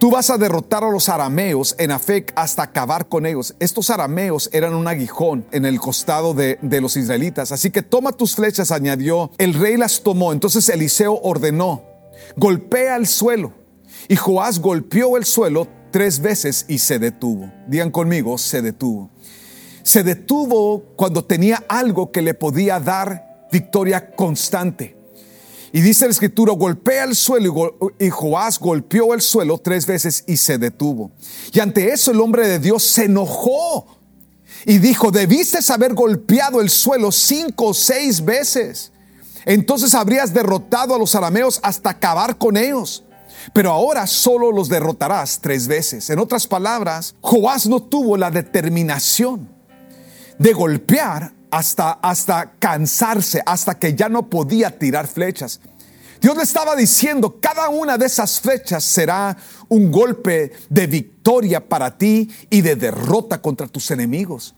Tú 0.04 0.12
vas 0.12 0.30
a 0.30 0.38
derrotar 0.38 0.84
a 0.84 0.92
los 0.92 1.08
arameos 1.08 1.76
en 1.78 1.90
Afec 1.92 2.34
hasta 2.36 2.62
acabar 2.62 3.08
con 3.08 3.26
ellos. 3.26 3.56
Estos 3.62 3.90
arameos 3.90 4.50
eran 4.52 4.74
un 4.74 4.86
aguijón 4.86 5.46
en 5.54 5.64
el 5.64 5.80
costado 5.80 6.34
de, 6.34 6.58
los 6.82 6.98
israelitas. 6.98 7.54
Así 7.54 7.72
que 7.72 7.84
toma 7.84 8.12
tus 8.12 8.36
flechas, 8.36 8.72
añadió. 8.72 9.32
El 9.38 9.54
rey 9.54 9.78
las 9.78 10.04
tomó. 10.04 10.34
Entonces 10.34 10.68
Eliseo 10.68 11.22
ordenó, 11.24 11.84
golpea 12.36 12.98
el 12.98 13.08
suelo. 13.08 13.54
Y 14.10 14.18
Joás 14.18 14.60
golpeó 14.60 15.16
el 15.16 15.24
suelo 15.24 15.70
tres 15.90 16.20
veces 16.20 16.66
y 16.68 16.80
se 16.80 17.00
detuvo. 17.00 17.50
Digan 17.70 17.90
conmigo, 17.90 18.38
se 18.38 18.62
detuvo. 18.62 19.10
Se 19.84 20.04
detuvo 20.04 20.84
cuando 20.98 21.24
tenía 21.24 21.64
algo 21.70 22.12
que 22.12 22.22
le 22.22 22.34
podía 22.34 22.78
dar 22.82 23.48
victoria 23.54 24.14
constante. 24.14 24.98
Y 25.76 25.82
dice 25.82 26.06
la 26.06 26.12
escritura, 26.12 26.54
golpea 26.54 27.04
el 27.04 27.16
suelo 27.16 27.76
y 28.00 28.10
Joás 28.12 28.60
golpeó 28.60 29.16
el 29.16 29.22
suelo 29.22 29.58
tres 29.58 29.88
veces 29.88 30.24
y 30.28 30.38
se 30.38 30.60
detuvo. 30.60 31.12
Y 31.52 31.60
ante 31.60 31.92
eso 31.92 32.12
el 32.12 32.22
hombre 32.22 32.48
de 32.48 32.60
Dios 32.60 32.84
se 32.84 33.06
enojó 33.06 33.88
y 34.68 34.78
dijo, 34.78 35.10
debiste 35.10 35.58
haber 35.74 35.96
golpeado 35.96 36.62
el 36.62 36.70
suelo 36.70 37.12
cinco 37.12 37.70
o 37.70 37.74
seis 37.74 38.24
veces. 38.24 38.92
Entonces 39.46 39.96
habrías 39.96 40.32
derrotado 40.32 40.94
a 40.94 41.00
los 41.00 41.16
arameos 41.16 41.60
hasta 41.64 41.90
acabar 41.90 42.38
con 42.38 42.56
ellos. 42.56 43.04
pero 43.52 43.72
ahora 43.72 44.08
solo 44.08 44.52
los 44.52 44.70
derrotarás 44.70 45.40
tres 45.42 45.68
veces. 45.68 46.10
En 46.10 46.20
otras 46.20 46.48
palabras, 46.48 47.16
Joás 47.20 47.68
no 47.68 47.82
tuvo 47.82 48.16
la 48.16 48.32
determinación 48.32 49.50
de 50.38 50.54
golpear 50.54 51.34
hasta, 51.54 51.92
hasta 51.92 52.54
cansarse, 52.58 53.40
hasta 53.46 53.78
que 53.78 53.94
ya 53.94 54.10
no 54.10 54.28
podía 54.28 54.80
tirar 54.80 55.06
flechas. 55.06 55.60
Dios 56.20 56.36
le 56.36 56.42
estaba 56.42 56.76
diciendo, 56.76 57.38
cada 57.40 57.70
una 57.70 57.96
de 57.96 58.08
esas 58.08 58.42
flechas 58.42 58.84
será 58.84 59.38
un 59.70 59.92
golpe 59.92 60.52
de 60.70 60.88
victoria 60.88 61.70
para 61.70 61.96
ti 61.96 62.28
y 62.50 62.62
de 62.62 62.76
derrota 62.76 63.40
contra 63.40 63.68
tus 63.68 63.92
enemigos. 63.92 64.56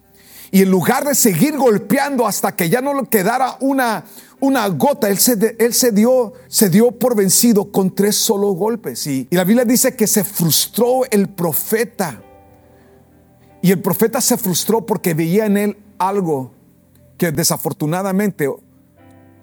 Y 0.52 0.62
en 0.62 0.72
lugar 0.72 1.04
de 1.04 1.16
seguir 1.16 1.58
golpeando 1.58 2.25
hasta 2.25 2.56
que 2.56 2.70
ya 2.70 2.80
no 2.80 2.94
le 2.94 3.10
quedara 3.10 3.58
una, 3.60 4.06
una 4.40 4.66
gota, 4.70 5.10
él, 5.10 5.18
se, 5.18 5.58
él 5.60 5.74
se, 5.74 5.92
dio, 5.92 6.32
se 6.48 6.70
dio 6.70 6.94
por 6.94 7.14
vencido 7.18 7.74
con 7.74 7.94
tres 7.94 8.16
solo 8.16 8.54
golpes. 8.54 9.06
Y, 9.06 9.28
y 9.30 9.36
la 9.36 9.44
Biblia 9.44 9.66
dice 9.66 9.98
que 9.98 10.08
se 10.08 10.24
frustró 10.24 11.02
el 11.12 11.28
profeta. 11.28 12.22
Y 13.62 13.72
el 13.72 13.82
profeta 13.82 14.22
se 14.22 14.38
frustró 14.38 14.86
porque 14.86 15.14
veía 15.14 15.46
en 15.46 15.58
él 15.58 15.78
algo 15.98 16.55
que 17.18 17.32
desafortunadamente 17.32 18.50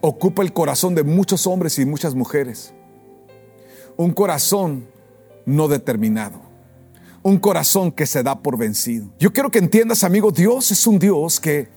ocupa 0.01 0.43
el 0.43 0.53
corazón 0.53 0.95
de 0.95 1.03
muchos 1.03 1.47
hombres 1.47 1.79
y 1.79 1.87
muchas 1.87 2.15
mujeres. 2.15 2.75
Un 3.97 4.13
corazón 4.13 4.87
no 5.47 5.69
determinado. 5.69 6.41
Un 7.23 7.39
corazón 7.39 7.93
que 7.93 8.07
se 8.07 8.23
da 8.23 8.43
por 8.43 8.59
vencido. 8.59 9.07
Yo 9.19 9.33
quiero 9.33 9.51
que 9.51 9.59
entiendas, 9.59 10.03
amigo, 10.03 10.33
Dios 10.33 10.71
es 10.73 10.87
un 10.87 10.99
Dios 10.99 11.39
que, 11.39 11.69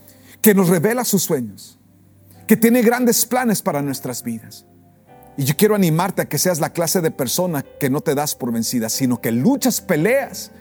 que 0.41 0.55
nos 0.55 0.69
revela 0.69 1.05
sus 1.05 1.23
sueños 1.23 1.75
que 2.47 2.57
tiene 2.57 2.81
grandes 2.81 3.25
planes 3.25 3.61
para 3.61 3.81
nuestras 3.81 4.23
vidas. 4.23 4.65
Y 5.37 5.43
yo 5.43 5.55
quiero 5.57 5.75
animarte 5.75 6.21
a 6.21 6.25
que 6.25 6.37
seas 6.37 6.59
la 6.59 6.71
clase 6.71 7.01
de 7.01 7.11
persona 7.11 7.65
que 7.79 7.89
no 7.89 8.01
te 8.01 8.15
das 8.15 8.35
por 8.35 8.51
vencida, 8.51 8.89
sino 8.89 9.19
que 9.19 9.31
luchas, 9.31 9.81
peleas 9.81 10.51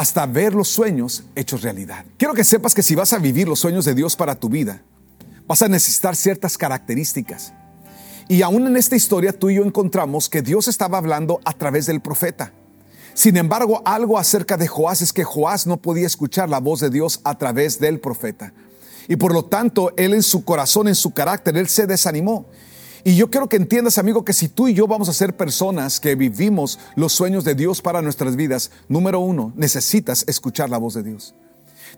hasta 0.00 0.24
ver 0.24 0.54
los 0.54 0.68
sueños 0.68 1.24
hechos 1.34 1.60
realidad. 1.60 2.06
Quiero 2.16 2.32
que 2.32 2.42
sepas 2.42 2.74
que 2.74 2.82
si 2.82 2.94
vas 2.94 3.12
a 3.12 3.18
vivir 3.18 3.46
los 3.46 3.60
sueños 3.60 3.84
de 3.84 3.94
Dios 3.94 4.16
para 4.16 4.34
tu 4.34 4.48
vida, 4.48 4.80
vas 5.46 5.60
a 5.60 5.68
necesitar 5.68 6.16
ciertas 6.16 6.56
características. 6.56 7.52
Y 8.26 8.40
aún 8.40 8.66
en 8.66 8.78
esta 8.78 8.96
historia 8.96 9.38
tú 9.38 9.50
y 9.50 9.56
yo 9.56 9.62
encontramos 9.62 10.30
que 10.30 10.40
Dios 10.40 10.68
estaba 10.68 10.96
hablando 10.96 11.38
a 11.44 11.52
través 11.52 11.84
del 11.84 12.00
profeta. 12.00 12.54
Sin 13.12 13.36
embargo, 13.36 13.82
algo 13.84 14.18
acerca 14.18 14.56
de 14.56 14.68
Joás 14.68 15.02
es 15.02 15.12
que 15.12 15.22
Joás 15.22 15.66
no 15.66 15.76
podía 15.76 16.06
escuchar 16.06 16.48
la 16.48 16.60
voz 16.60 16.80
de 16.80 16.88
Dios 16.88 17.20
a 17.24 17.36
través 17.36 17.78
del 17.78 18.00
profeta. 18.00 18.54
Y 19.06 19.16
por 19.16 19.34
lo 19.34 19.44
tanto, 19.44 19.92
él 19.98 20.14
en 20.14 20.22
su 20.22 20.46
corazón, 20.46 20.88
en 20.88 20.94
su 20.94 21.10
carácter, 21.10 21.58
él 21.58 21.68
se 21.68 21.86
desanimó. 21.86 22.46
Y 23.04 23.16
yo 23.16 23.30
quiero 23.30 23.48
que 23.48 23.56
entiendas, 23.56 23.98
amigo, 23.98 24.24
que 24.24 24.32
si 24.32 24.48
tú 24.48 24.68
y 24.68 24.74
yo 24.74 24.86
vamos 24.86 25.08
a 25.08 25.12
ser 25.12 25.36
personas 25.36 26.00
que 26.00 26.14
vivimos 26.14 26.78
los 26.96 27.12
sueños 27.12 27.44
de 27.44 27.54
Dios 27.54 27.80
para 27.80 28.02
nuestras 28.02 28.36
vidas, 28.36 28.70
número 28.88 29.20
uno, 29.20 29.52
necesitas 29.56 30.24
escuchar 30.26 30.68
la 30.68 30.78
voz 30.78 30.94
de 30.94 31.02
Dios. 31.02 31.34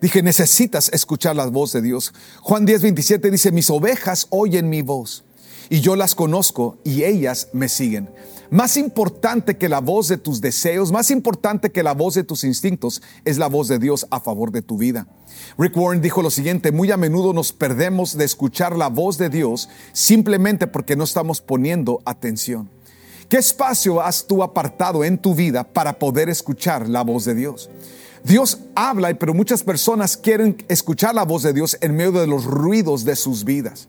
Dije, 0.01 0.23
necesitas 0.23 0.89
escuchar 0.93 1.37
la 1.37 1.47
voz 1.47 1.73
de 1.73 1.83
Dios. 1.83 2.13
Juan 2.41 2.65
10, 2.65 2.83
27 2.83 3.31
dice, 3.31 3.53
mis 3.53 3.71
ovejas 3.71 4.27
oyen 4.31 4.69
mi 4.69 4.83
voz 4.83 5.25
y 5.69 5.81
yo 5.81 5.97
las 5.97 6.15
conozco 6.15 6.79
y 6.85 7.05
ellas 7.05 7.49
me 7.53 7.69
siguen. 7.69 8.09
Más 8.53 8.77
importante 8.77 9.57
que 9.57 9.71
la 9.71 9.81
voz 9.81 10.09
de 10.09 10.19
tus 10.19 10.43
deseos, 10.43 10.93
más 10.93 11.11
importante 11.11 11.73
que 11.73 11.83
la 11.83 11.95
voz 11.95 12.17
de 12.17 12.23
tus 12.23 12.45
instintos, 12.45 13.01
es 13.25 13.39
la 13.39 13.47
voz 13.47 13.67
de 13.67 13.79
Dios 13.79 14.07
a 14.11 14.21
favor 14.21 14.53
de 14.53 14.61
tu 14.61 14.77
vida. 14.77 15.07
Rick 15.57 15.75
Warren 15.75 16.03
dijo 16.03 16.21
lo 16.21 16.29
siguiente, 16.29 16.71
muy 16.71 16.91
a 16.91 16.99
menudo 16.99 17.33
nos 17.33 17.55
perdemos 17.55 18.15
de 18.15 18.27
escuchar 18.27 18.77
la 18.77 18.89
voz 18.89 19.17
de 19.17 19.31
Dios 19.31 19.71
simplemente 19.95 20.67
porque 20.67 20.97
no 20.97 21.05
estamos 21.05 21.41
poniendo 21.41 22.03
atención. 22.05 22.69
¿Qué 23.31 23.39
espacio 23.39 24.03
has 24.03 24.27
tú 24.27 24.43
apartado 24.43 25.03
en 25.03 25.17
tu 25.17 25.35
vida 25.35 25.65
para 25.65 25.99
poder 25.99 26.29
escuchar 26.29 26.91
la 26.91 27.01
voz 27.01 27.25
de 27.25 27.35
Dios? 27.35 27.71
Dios 28.23 28.59
habla, 28.75 29.15
pero 29.15 29.33
muchas 29.33 29.63
personas 29.63 30.15
quieren 30.15 30.63
escuchar 30.69 31.15
la 31.15 31.25
voz 31.25 31.43
de 31.43 31.55
Dios 31.55 31.79
en 31.81 31.97
medio 31.97 32.13
de 32.13 32.27
los 32.27 32.45
ruidos 32.45 33.07
de 33.07 33.17
sus 33.17 33.45
vidas. 33.47 33.89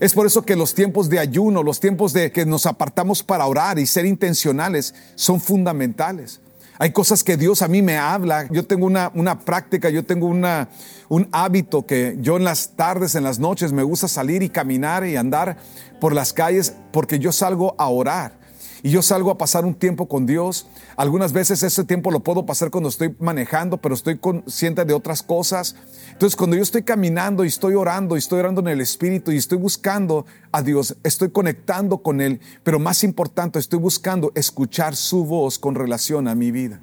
Es 0.00 0.14
por 0.14 0.26
eso 0.26 0.42
que 0.42 0.56
los 0.56 0.74
tiempos 0.74 1.10
de 1.10 1.18
ayuno, 1.18 1.62
los 1.62 1.78
tiempos 1.78 2.14
de 2.14 2.32
que 2.32 2.46
nos 2.46 2.64
apartamos 2.64 3.22
para 3.22 3.44
orar 3.46 3.78
y 3.78 3.86
ser 3.86 4.06
intencionales 4.06 4.94
son 5.14 5.42
fundamentales. 5.42 6.40
Hay 6.78 6.92
cosas 6.92 7.22
que 7.22 7.36
Dios 7.36 7.60
a 7.60 7.68
mí 7.68 7.82
me 7.82 7.98
habla. 7.98 8.48
Yo 8.50 8.64
tengo 8.64 8.86
una, 8.86 9.12
una 9.14 9.40
práctica, 9.40 9.90
yo 9.90 10.02
tengo 10.02 10.26
una, 10.26 10.70
un 11.10 11.28
hábito 11.32 11.84
que 11.84 12.16
yo 12.22 12.38
en 12.38 12.44
las 12.44 12.70
tardes, 12.76 13.14
en 13.14 13.24
las 13.24 13.38
noches, 13.38 13.72
me 13.74 13.82
gusta 13.82 14.08
salir 14.08 14.42
y 14.42 14.48
caminar 14.48 15.06
y 15.06 15.16
andar 15.16 15.58
por 16.00 16.14
las 16.14 16.32
calles 16.32 16.72
porque 16.92 17.18
yo 17.18 17.30
salgo 17.30 17.74
a 17.76 17.88
orar 17.90 18.39
y 18.82 18.90
yo 18.90 19.02
salgo 19.02 19.30
a 19.30 19.38
pasar 19.38 19.64
un 19.64 19.74
tiempo 19.74 20.08
con 20.08 20.26
Dios. 20.26 20.66
Algunas 20.96 21.32
veces 21.32 21.62
ese 21.62 21.84
tiempo 21.84 22.10
lo 22.10 22.20
puedo 22.20 22.46
pasar 22.46 22.70
cuando 22.70 22.88
estoy 22.88 23.14
manejando, 23.18 23.76
pero 23.78 23.94
estoy 23.94 24.18
consciente 24.18 24.84
de 24.84 24.94
otras 24.94 25.22
cosas. 25.22 25.76
Entonces 26.12 26.36
cuando 26.36 26.56
yo 26.56 26.62
estoy 26.62 26.82
caminando 26.82 27.44
y 27.44 27.48
estoy 27.48 27.74
orando 27.74 28.16
y 28.16 28.18
estoy 28.18 28.40
orando 28.40 28.60
en 28.60 28.68
el 28.68 28.80
Espíritu 28.80 29.32
y 29.32 29.36
estoy 29.36 29.58
buscando 29.58 30.26
a 30.52 30.62
Dios, 30.62 30.96
estoy 31.02 31.30
conectando 31.30 31.98
con 31.98 32.20
Él, 32.20 32.40
pero 32.62 32.78
más 32.78 33.04
importante, 33.04 33.58
estoy 33.58 33.78
buscando 33.78 34.32
escuchar 34.34 34.96
su 34.96 35.24
voz 35.24 35.58
con 35.58 35.74
relación 35.74 36.28
a 36.28 36.34
mi 36.34 36.50
vida 36.50 36.80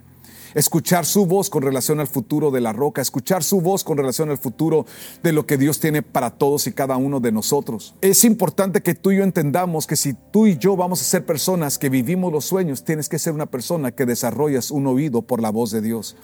escuchar 0.54 1.06
su 1.06 1.26
voz 1.26 1.50
con 1.50 1.64
relación 1.64 2.00
al 2.00 2.08
futuro 2.08 2.52
de 2.52 2.62
la 2.62 2.74
roca, 2.74 3.02
escuchar 3.02 3.44
su 3.44 3.62
voz 3.62 3.84
con 3.84 3.98
relación 3.98 4.30
al 4.30 4.38
futuro 4.38 4.86
de 5.24 5.32
lo 5.32 5.46
que 5.46 5.58
Dios 5.58 5.80
tiene 5.80 6.02
para 6.02 6.32
todos 6.32 6.68
y 6.68 6.72
cada 6.72 6.98
uno 6.98 7.20
de 7.20 7.32
nosotros. 7.32 7.96
Es 8.02 8.24
importante 8.24 8.82
que 8.82 8.96
tú 8.96 9.12
y 9.12 9.18
yo 9.18 9.24
entendamos 9.24 9.88
que 9.88 9.96
si 9.96 10.14
tú 10.14 10.48
y 10.48 10.58
yo 10.58 10.76
vamos 10.76 11.02
a 11.02 11.06
ser 11.06 11.26
personas 11.26 11.78
que 11.78 11.90
vivimos 11.90 12.32
los 12.32 12.46
sueños, 12.46 12.84
tienes 12.84 13.10
que 13.10 13.20
ser 13.20 13.34
una 13.34 13.46
persona 13.46 13.92
que 13.92 14.06
desarrollas 14.06 14.72
un 14.72 14.88
oído 14.88 15.22
por 15.22 15.42
la 15.42 15.50
voz 15.50 15.72
de 15.72 15.82
Dios. 15.82 16.16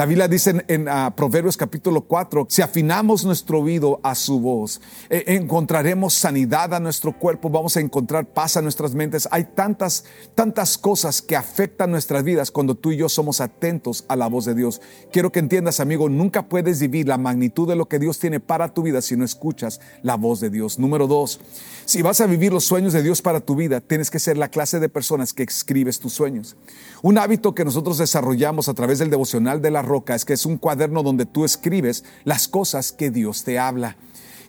La 0.00 0.06
Biblia 0.06 0.28
dice 0.28 0.64
en, 0.66 0.88
ah, 0.88 1.12
Proverbios 1.14 1.58
capítulo 1.58 2.00
4, 2.00 2.46
si 2.48 2.62
afinamos 2.62 3.22
nuestro 3.26 3.58
oído 3.58 4.00
a 4.02 4.14
su 4.14 4.40
voz, 4.40 4.80
e, 5.10 5.24
encontraremos 5.26 6.14
sanidad 6.14 6.72
a 6.72 6.80
nuestro 6.80 7.12
cuerpo, 7.12 7.50
vamos 7.50 7.76
a 7.76 7.80
encontrar 7.80 8.24
paz 8.24 8.56
a 8.56 8.62
nuestras 8.62 8.94
mentes. 8.94 9.28
Hay 9.30 9.44
tantas, 9.54 10.06
tantas 10.34 10.78
cosas 10.78 11.20
que 11.20 11.36
afectan 11.36 11.90
nuestras 11.90 12.24
vidas 12.24 12.50
cuando 12.50 12.76
tú 12.76 12.92
y 12.92 12.96
yo 12.96 13.10
somos 13.10 13.42
atentos 13.42 14.06
a 14.08 14.16
la 14.16 14.26
voz 14.26 14.46
de 14.46 14.54
Dios. 14.54 14.80
Quiero 15.12 15.32
que 15.32 15.38
entiendas, 15.38 15.80
amigo, 15.80 16.08
nunca 16.08 16.48
puedes 16.48 16.80
vivir 16.80 17.06
la 17.06 17.18
magnitud 17.18 17.68
de 17.68 17.76
lo 17.76 17.86
que 17.86 17.98
Dios 17.98 18.18
tiene 18.18 18.40
para 18.40 18.72
tu 18.72 18.82
vida 18.82 19.02
si 19.02 19.18
no 19.18 19.24
escuchas 19.26 19.82
la 20.02 20.16
voz 20.16 20.40
de 20.40 20.48
Dios. 20.48 20.78
Número 20.78 21.08
dos, 21.08 21.40
si 21.84 22.00
vas 22.00 22.22
a 22.22 22.26
vivir 22.26 22.54
los 22.54 22.64
sueños 22.64 22.94
de 22.94 23.02
Dios 23.02 23.20
para 23.20 23.40
tu 23.40 23.54
vida, 23.54 23.82
tienes 23.82 24.10
que 24.10 24.18
ser 24.18 24.38
la 24.38 24.48
clase 24.48 24.80
de 24.80 24.88
personas 24.88 25.34
que 25.34 25.42
escribes 25.42 26.00
tus 26.00 26.14
sueños. 26.14 26.56
Un 27.02 27.18
hábito 27.18 27.54
que 27.54 27.66
nosotros 27.66 27.98
desarrollamos 27.98 28.70
a 28.70 28.74
través 28.74 28.98
del 28.98 29.10
devocional 29.10 29.60
de 29.60 29.70
la 29.70 29.89
es 30.08 30.24
que 30.24 30.32
es 30.32 30.46
un 30.46 30.56
cuaderno 30.56 31.02
donde 31.02 31.26
tú 31.26 31.44
escribes 31.44 32.04
las 32.24 32.48
cosas 32.48 32.92
que 32.92 33.10
Dios 33.10 33.44
te 33.44 33.58
habla. 33.58 33.96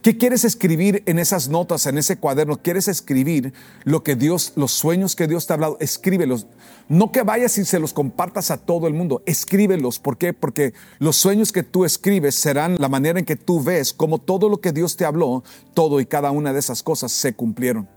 ¿Qué 0.01 0.17
quieres 0.17 0.45
escribir 0.45 1.03
en 1.05 1.19
esas 1.19 1.47
notas, 1.47 1.85
en 1.85 1.99
ese 1.99 2.17
cuaderno? 2.17 2.57
¿Quieres 2.57 2.87
escribir 2.87 3.53
lo 3.83 4.01
que 4.01 4.15
Dios, 4.15 4.53
los 4.55 4.71
sueños 4.71 5.15
que 5.15 5.27
Dios 5.27 5.45
te 5.45 5.53
ha 5.53 5.55
hablado? 5.55 5.77
Escríbelos. 5.79 6.47
No 6.89 7.11
que 7.11 7.21
vayas 7.21 7.55
y 7.59 7.65
se 7.65 7.77
los 7.77 7.93
compartas 7.93 8.49
a 8.49 8.57
todo 8.57 8.87
el 8.87 8.95
mundo. 8.95 9.21
Escríbelos. 9.27 9.99
¿Por 9.99 10.17
qué? 10.17 10.33
Porque 10.33 10.73
los 10.97 11.17
sueños 11.17 11.51
que 11.51 11.61
tú 11.61 11.85
escribes 11.85 12.33
serán 12.33 12.77
la 12.79 12.89
manera 12.89 13.19
en 13.19 13.25
que 13.25 13.35
tú 13.35 13.61
ves 13.61 13.93
cómo 13.93 14.17
todo 14.17 14.49
lo 14.49 14.59
que 14.59 14.71
Dios 14.71 14.97
te 14.97 15.05
habló, 15.05 15.43
todo 15.75 15.99
y 15.99 16.07
cada 16.07 16.31
una 16.31 16.51
de 16.51 16.59
esas 16.59 16.81
cosas 16.81 17.11
se 17.11 17.33
cumplieron. 17.33 17.87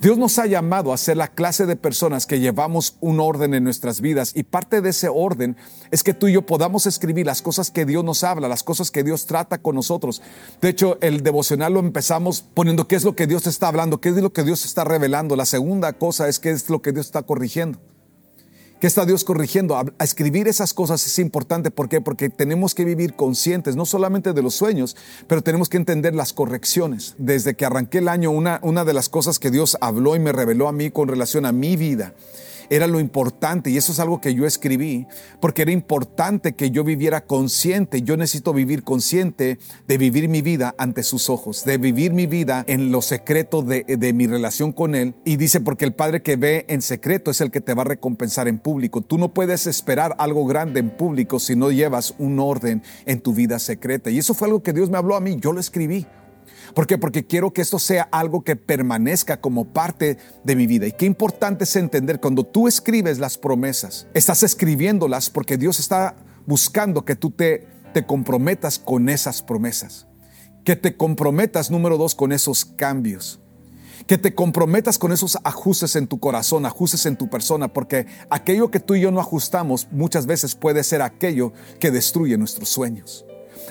Dios 0.00 0.16
nos 0.16 0.38
ha 0.38 0.46
llamado 0.46 0.94
a 0.94 0.96
ser 0.96 1.18
la 1.18 1.28
clase 1.28 1.66
de 1.66 1.76
personas 1.76 2.24
que 2.24 2.40
llevamos 2.40 2.96
un 3.00 3.20
orden 3.20 3.52
en 3.52 3.64
nuestras 3.64 4.00
vidas 4.00 4.32
y 4.34 4.44
parte 4.44 4.80
de 4.80 4.88
ese 4.88 5.10
orden 5.10 5.58
es 5.90 6.02
que 6.02 6.14
tú 6.14 6.26
y 6.26 6.32
yo 6.32 6.46
podamos 6.46 6.86
escribir 6.86 7.26
las 7.26 7.42
cosas 7.42 7.70
que 7.70 7.84
Dios 7.84 8.02
nos 8.02 8.24
habla, 8.24 8.48
las 8.48 8.62
cosas 8.62 8.90
que 8.90 9.04
Dios 9.04 9.26
trata 9.26 9.58
con 9.58 9.74
nosotros. 9.74 10.22
De 10.62 10.70
hecho, 10.70 10.96
el 11.02 11.22
devocional 11.22 11.74
lo 11.74 11.80
empezamos 11.80 12.40
poniendo 12.40 12.88
qué 12.88 12.96
es 12.96 13.04
lo 13.04 13.14
que 13.14 13.26
Dios 13.26 13.46
está 13.46 13.68
hablando, 13.68 14.00
qué 14.00 14.08
es 14.08 14.16
lo 14.16 14.32
que 14.32 14.42
Dios 14.42 14.64
está 14.64 14.84
revelando. 14.84 15.36
La 15.36 15.44
segunda 15.44 15.92
cosa 15.92 16.28
es 16.28 16.38
qué 16.38 16.50
es 16.50 16.70
lo 16.70 16.80
que 16.80 16.92
Dios 16.92 17.04
está 17.04 17.20
corrigiendo. 17.20 17.78
¿Qué 18.80 18.86
está 18.86 19.04
Dios 19.04 19.24
corrigiendo? 19.24 19.76
A, 19.76 19.84
escribir 20.02 20.48
esas 20.48 20.72
cosas 20.72 21.06
es 21.06 21.18
importante. 21.18 21.70
¿Por 21.70 21.90
qué? 21.90 22.00
Porque 22.00 22.30
tenemos 22.30 22.74
que 22.74 22.86
vivir 22.86 23.14
conscientes, 23.14 23.76
no 23.76 23.84
solamente 23.84 24.32
de 24.32 24.42
los 24.42 24.54
sueños, 24.54 24.96
pero 25.26 25.42
tenemos 25.42 25.68
que 25.68 25.76
entender 25.76 26.14
las 26.14 26.32
correcciones. 26.32 27.14
Desde 27.18 27.54
que 27.54 27.66
arranqué 27.66 27.98
el 27.98 28.08
año, 28.08 28.30
una, 28.30 28.58
una 28.62 28.86
de 28.86 28.94
las 28.94 29.10
cosas 29.10 29.38
que 29.38 29.50
Dios 29.50 29.76
habló 29.82 30.16
y 30.16 30.18
me 30.18 30.32
reveló 30.32 30.66
a 30.66 30.72
mí 30.72 30.90
con 30.90 31.08
relación 31.08 31.44
a 31.44 31.52
mi 31.52 31.76
vida 31.76 32.14
era 32.70 32.86
lo 32.86 33.00
importante 33.00 33.70
y 33.70 33.76
eso 33.76 33.92
es 33.92 34.00
algo 34.00 34.20
que 34.20 34.32
yo 34.32 34.46
escribí 34.46 35.06
porque 35.40 35.62
era 35.62 35.72
importante 35.72 36.54
que 36.54 36.70
yo 36.70 36.84
viviera 36.84 37.26
consciente. 37.26 38.02
Yo 38.02 38.16
necesito 38.16 38.52
vivir 38.52 38.84
consciente 38.84 39.58
de 39.86 39.98
vivir 39.98 40.28
mi 40.28 40.40
vida 40.40 40.74
ante 40.78 41.02
sus 41.02 41.28
ojos, 41.28 41.64
de 41.64 41.78
vivir 41.78 42.12
mi 42.12 42.26
vida 42.26 42.64
en 42.66 42.92
lo 42.92 43.02
secreto 43.02 43.62
de, 43.62 43.84
de 43.84 44.12
mi 44.12 44.26
relación 44.26 44.72
con 44.72 44.94
Él. 44.94 45.14
Y 45.24 45.36
dice, 45.36 45.60
porque 45.60 45.84
el 45.84 45.92
Padre 45.92 46.22
que 46.22 46.36
ve 46.36 46.64
en 46.68 46.80
secreto 46.80 47.30
es 47.30 47.40
el 47.40 47.50
que 47.50 47.60
te 47.60 47.74
va 47.74 47.82
a 47.82 47.86
recompensar 47.86 48.48
en 48.48 48.58
público. 48.58 49.02
Tú 49.02 49.18
no 49.18 49.34
puedes 49.34 49.66
esperar 49.66 50.14
algo 50.18 50.46
grande 50.46 50.80
en 50.80 50.90
público 50.90 51.40
si 51.40 51.56
no 51.56 51.70
llevas 51.70 52.14
un 52.18 52.38
orden 52.38 52.82
en 53.04 53.20
tu 53.20 53.34
vida 53.34 53.58
secreta. 53.58 54.10
Y 54.10 54.18
eso 54.18 54.34
fue 54.34 54.46
algo 54.46 54.62
que 54.62 54.72
Dios 54.72 54.90
me 54.90 54.98
habló 54.98 55.16
a 55.16 55.20
mí, 55.20 55.38
yo 55.40 55.52
lo 55.52 55.60
escribí. 55.60 56.06
¿Por 56.74 56.86
qué? 56.86 56.98
Porque 56.98 57.26
quiero 57.26 57.52
que 57.52 57.62
esto 57.62 57.78
sea 57.78 58.08
algo 58.12 58.42
que 58.42 58.56
permanezca 58.56 59.40
como 59.40 59.72
parte 59.72 60.18
de 60.44 60.56
mi 60.56 60.66
vida. 60.66 60.86
Y 60.86 60.92
qué 60.92 61.06
importante 61.06 61.64
es 61.64 61.76
entender 61.76 62.20
cuando 62.20 62.44
tú 62.44 62.68
escribes 62.68 63.18
las 63.18 63.38
promesas, 63.38 64.06
estás 64.14 64.42
escribiéndolas 64.42 65.30
porque 65.30 65.56
Dios 65.56 65.80
está 65.80 66.16
buscando 66.46 67.04
que 67.04 67.16
tú 67.16 67.30
te, 67.30 67.66
te 67.92 68.06
comprometas 68.06 68.78
con 68.78 69.08
esas 69.08 69.42
promesas. 69.42 70.06
Que 70.64 70.76
te 70.76 70.96
comprometas, 70.96 71.70
número 71.70 71.96
dos, 71.96 72.14
con 72.14 72.32
esos 72.32 72.64
cambios 72.64 73.40
que 74.06 74.18
te 74.18 74.34
comprometas 74.34 74.98
con 74.98 75.12
esos 75.12 75.38
ajustes 75.44 75.94
en 75.94 76.08
tu 76.08 76.18
corazón, 76.18 76.66
ajustes 76.66 77.06
en 77.06 77.16
tu 77.16 77.30
persona, 77.30 77.68
porque 77.68 78.06
aquello 78.28 78.68
que 78.68 78.80
tú 78.80 78.96
y 78.96 79.00
yo 79.02 79.12
no 79.12 79.20
ajustamos 79.20 79.86
muchas 79.92 80.26
veces 80.26 80.56
puede 80.56 80.82
ser 80.82 81.00
aquello 81.00 81.52
que 81.78 81.92
destruye 81.92 82.36
nuestros 82.36 82.70
sueños. 82.70 83.24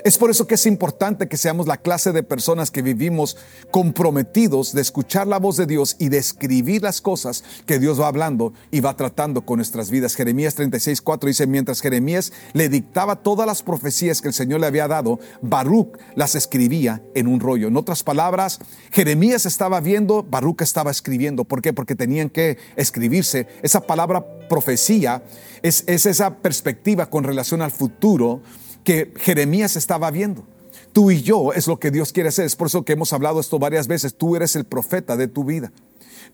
Es 0.03 0.17
por 0.17 0.31
eso 0.31 0.47
que 0.47 0.55
es 0.55 0.65
importante 0.65 1.27
que 1.27 1.37
seamos 1.37 1.67
la 1.67 1.77
clase 1.77 2.11
de 2.11 2.23
personas 2.23 2.71
que 2.71 2.81
vivimos 2.81 3.37
comprometidos 3.71 4.73
de 4.73 4.81
escuchar 4.81 5.27
la 5.27 5.39
voz 5.39 5.57
de 5.57 5.65
Dios 5.65 5.95
y 5.99 6.09
de 6.09 6.17
escribir 6.17 6.81
las 6.81 7.01
cosas 7.01 7.43
que 7.65 7.79
Dios 7.79 7.99
va 7.99 8.07
hablando 8.07 8.53
y 8.71 8.79
va 8.79 8.95
tratando 8.95 9.45
con 9.45 9.57
nuestras 9.57 9.91
vidas. 9.91 10.15
Jeremías 10.15 10.55
36:4 10.57 11.27
dice, 11.27 11.47
mientras 11.47 11.81
Jeremías 11.81 12.31
le 12.53 12.69
dictaba 12.69 13.17
todas 13.17 13.45
las 13.45 13.61
profecías 13.61 14.21
que 14.21 14.29
el 14.29 14.33
Señor 14.33 14.61
le 14.61 14.67
había 14.67 14.87
dado, 14.87 15.19
Baruch 15.41 15.97
las 16.15 16.35
escribía 16.35 17.01
en 17.15 17.27
un 17.27 17.39
rollo. 17.39 17.67
En 17.67 17.77
otras 17.77 18.03
palabras, 18.03 18.59
Jeremías 18.91 19.45
estaba 19.45 19.81
viendo, 19.81 20.23
Baruch 20.23 20.61
estaba 20.61 20.91
escribiendo. 20.91 21.43
¿Por 21.43 21.61
qué? 21.61 21.73
Porque 21.73 21.95
tenían 21.95 22.29
que 22.29 22.57
escribirse. 22.75 23.47
Esa 23.61 23.81
palabra 23.81 24.25
profecía 24.47 25.23
es, 25.61 25.83
es 25.87 26.05
esa 26.05 26.37
perspectiva 26.37 27.09
con 27.09 27.23
relación 27.23 27.61
al 27.61 27.71
futuro 27.71 28.41
que 28.83 29.13
Jeremías 29.17 29.75
estaba 29.75 30.11
viendo. 30.11 30.45
Tú 30.93 31.11
y 31.11 31.21
yo 31.21 31.53
es 31.53 31.67
lo 31.67 31.79
que 31.79 31.91
Dios 31.91 32.11
quiere 32.11 32.29
hacer. 32.29 32.45
Es 32.45 32.55
por 32.55 32.67
eso 32.67 32.83
que 32.83 32.93
hemos 32.93 33.13
hablado 33.13 33.39
esto 33.39 33.59
varias 33.59 33.87
veces. 33.87 34.15
Tú 34.15 34.35
eres 34.35 34.55
el 34.55 34.65
profeta 34.65 35.17
de 35.17 35.27
tu 35.27 35.43
vida. 35.43 35.71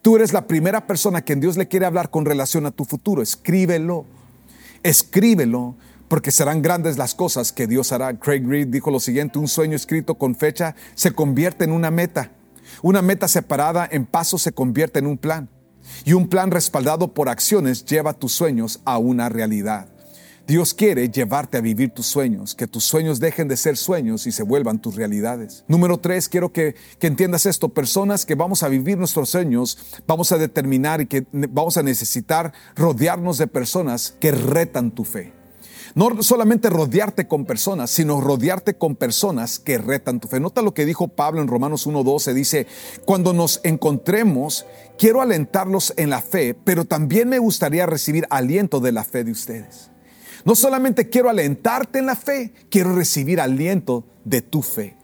Tú 0.02 0.16
eres 0.16 0.34
la 0.34 0.48
primera 0.48 0.88
persona 0.88 1.24
que 1.24 1.36
Dios 1.36 1.58
le 1.58 1.68
quiere 1.68 1.86
hablar 1.86 2.10
con 2.10 2.26
relación 2.26 2.66
a 2.66 2.72
tu 2.72 2.86
futuro. 2.86 3.22
Escríbelo. 3.22 4.06
Escríbelo 4.84 5.76
porque 6.08 6.32
serán 6.32 6.62
grandes 6.62 6.98
las 6.98 7.16
cosas 7.16 7.52
que 7.52 7.68
Dios 7.68 7.92
hará. 7.92 8.18
Craig 8.20 8.44
Reed 8.46 8.68
dijo 8.68 8.92
lo 8.92 9.00
siguiente, 9.00 9.40
un 9.40 9.48
sueño 9.48 9.76
escrito 9.76 10.16
con 10.16 10.36
fecha 10.36 10.76
se 10.94 11.12
convierte 11.12 11.64
en 11.64 11.72
una 11.72 11.92
meta. 11.92 12.32
Una 12.82 13.02
meta 13.02 13.28
separada 13.28 13.88
en 13.90 14.06
pasos 14.06 14.42
se 14.42 14.52
convierte 14.52 15.00
en 15.00 15.08
un 15.08 15.18
plan. 15.18 15.50
Y 16.04 16.14
un 16.14 16.28
plan 16.28 16.52
respaldado 16.52 17.14
por 17.14 17.30
acciones 17.30 17.86
lleva 17.86 18.14
tus 18.14 18.32
sueños 18.32 18.82
a 18.86 18.98
una 18.98 19.30
realidad. 19.30 19.88
Dios 20.48 20.76
quiere 20.76 21.10
llevarte 21.10 21.58
a 21.58 21.62
vivir 21.62 21.90
tus 21.90 22.06
sueños, 22.06 22.54
que 22.54 22.68
tus 22.68 22.84
sueños 22.84 23.20
dejen 23.20 23.48
de 23.48 23.58
ser 23.58 23.78
sueños 23.78 24.28
y 24.28 24.32
se 24.32 24.44
vuelvan 24.44 24.80
tus 24.80 24.96
realidades. 24.96 25.64
Número 25.68 25.98
tres, 25.98 26.30
quiero 26.30 26.54
que, 26.54 26.76
entiendas 27.02 27.48
esto, 27.48 27.70
personas 27.70 28.28
que 28.28 28.36
vamos 28.36 28.62
a 28.62 28.68
vivir 28.68 28.98
nuestros 28.98 29.30
sueños, 29.30 29.78
vamos 30.06 30.32
a 30.32 30.38
determinar 30.38 31.02
y 31.02 31.08
que 31.08 31.26
vamos 31.32 31.78
a 31.78 31.84
necesitar 31.84 32.54
rodearnos 32.76 33.40
de 33.40 33.48
personas 33.48 34.16
que 34.20 34.32
retan 34.32 34.92
tu 34.92 35.04
fe. 35.04 35.34
No 35.96 36.22
solamente 36.22 36.70
rodearte 36.70 37.28
con 37.28 37.46
personas, 37.46 37.90
sino 37.90 38.20
rodearte 38.20 38.76
con 38.76 38.96
personas 38.96 39.60
que 39.60 39.78
retan 39.78 40.20
tu 40.20 40.28
fe. 40.28 40.40
Nota 40.40 40.62
lo 40.62 40.74
que 40.74 40.86
dijo 40.86 41.08
Pablo 41.08 41.42
en 41.42 41.48
Romanos 41.48 41.88
1.12. 41.88 42.34
Dice, 42.34 42.68
cuando 43.06 43.32
nos 43.34 43.62
encontremos, 43.64 44.66
quiero 44.98 45.22
alentarlos 45.22 45.94
en 45.96 46.10
la 46.10 46.22
fe, 46.22 46.54
pero 46.54 46.84
también 46.84 47.30
me 47.30 47.40
gustaría 47.40 47.86
recibir 47.86 48.28
aliento 48.30 48.82
de 48.82 48.92
la 48.92 49.06
fe 49.06 49.24
de 49.24 49.32
ustedes. 49.32 49.95
No 50.46 50.56
solamente 50.56 51.10
quiero 51.10 51.30
alentarte 51.30 52.00
en 52.00 52.06
la 52.06 52.16
fe, 52.16 52.54
quiero 52.70 52.96
recibir 52.96 53.42
aliento 53.42 54.06
de 54.24 54.44
tu 54.44 54.62
fe. 54.62 54.96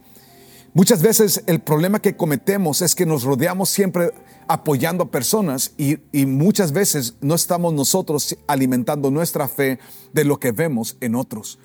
Muchas 0.73 1.01
veces 1.01 1.43
el 1.47 1.59
problema 1.59 1.99
que 1.99 2.15
cometemos 2.15 2.81
es 2.81 2.93
que 2.93 3.07
nos 3.07 3.23
rodeamos 3.23 3.69
siempre 3.69 4.13
apoyando 4.47 5.05
a 5.05 5.11
personas 5.11 5.73
y, 5.77 5.97
muchas 6.25 6.71
veces 6.71 7.15
no 7.21 7.35
estamos 7.35 7.73
nosotros 7.73 8.37
alimentando 8.47 9.09
nuestra 9.09 9.47
fe 9.47 9.79
de 10.13 10.23
lo 10.23 10.39
que 10.39 10.51
vemos 10.51 10.95
en 11.01 11.15
otros. 11.15 11.57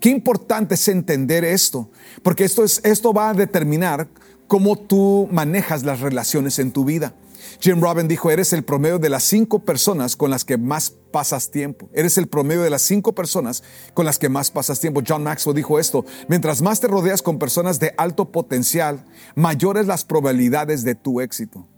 Qué 0.00 0.10
importante 0.10 0.74
es 0.74 0.88
entender 0.88 1.44
esto, 1.44 1.88
porque 2.22 2.44
esto, 2.44 2.64
es, 2.64 2.80
esto 2.84 3.12
va 3.14 3.30
a 3.30 3.34
determinar 3.34 4.08
cómo 4.48 4.76
tú 4.76 5.28
manejas 5.30 5.84
las 5.84 6.00
relaciones 6.00 6.58
en 6.58 6.72
tu 6.72 6.84
vida. 6.84 7.14
Jim 7.60 7.78
Robin 7.78 8.08
dijo, 8.08 8.30
eres 8.30 8.54
el 8.54 8.64
promedio 8.64 8.98
de 8.98 9.10
las 9.10 9.22
cinco 9.24 9.64
personas 9.66 10.16
con 10.16 10.30
las 10.30 10.46
que 10.46 10.56
más 10.56 10.90
pasas 11.12 11.50
tiempo. 11.50 11.90
Eres 11.92 12.16
el 12.16 12.26
promedio 12.26 12.62
de 12.62 12.70
las 12.70 12.80
cinco 12.80 13.14
personas 13.14 13.62
con 13.92 14.06
las 14.06 14.18
que 14.18 14.30
más 14.30 14.50
pasas 14.50 14.80
tiempo. 14.80 15.02
John 15.06 15.24
Maxwell 15.24 15.54
dijo 15.54 15.78
esto, 15.78 16.06
mientras 16.26 16.62
más 16.62 16.80
te 16.80 16.88
rodeas 16.88 17.20
con 17.20 17.38
personas 17.38 17.78
de 17.78 17.92
alto 17.98 18.32
potencial, 18.32 19.04
mayores 19.34 19.86
las 19.86 20.06
probabilidades 20.06 20.84
de 20.84 20.94
tu 20.94 21.20
éxito. 21.20 21.68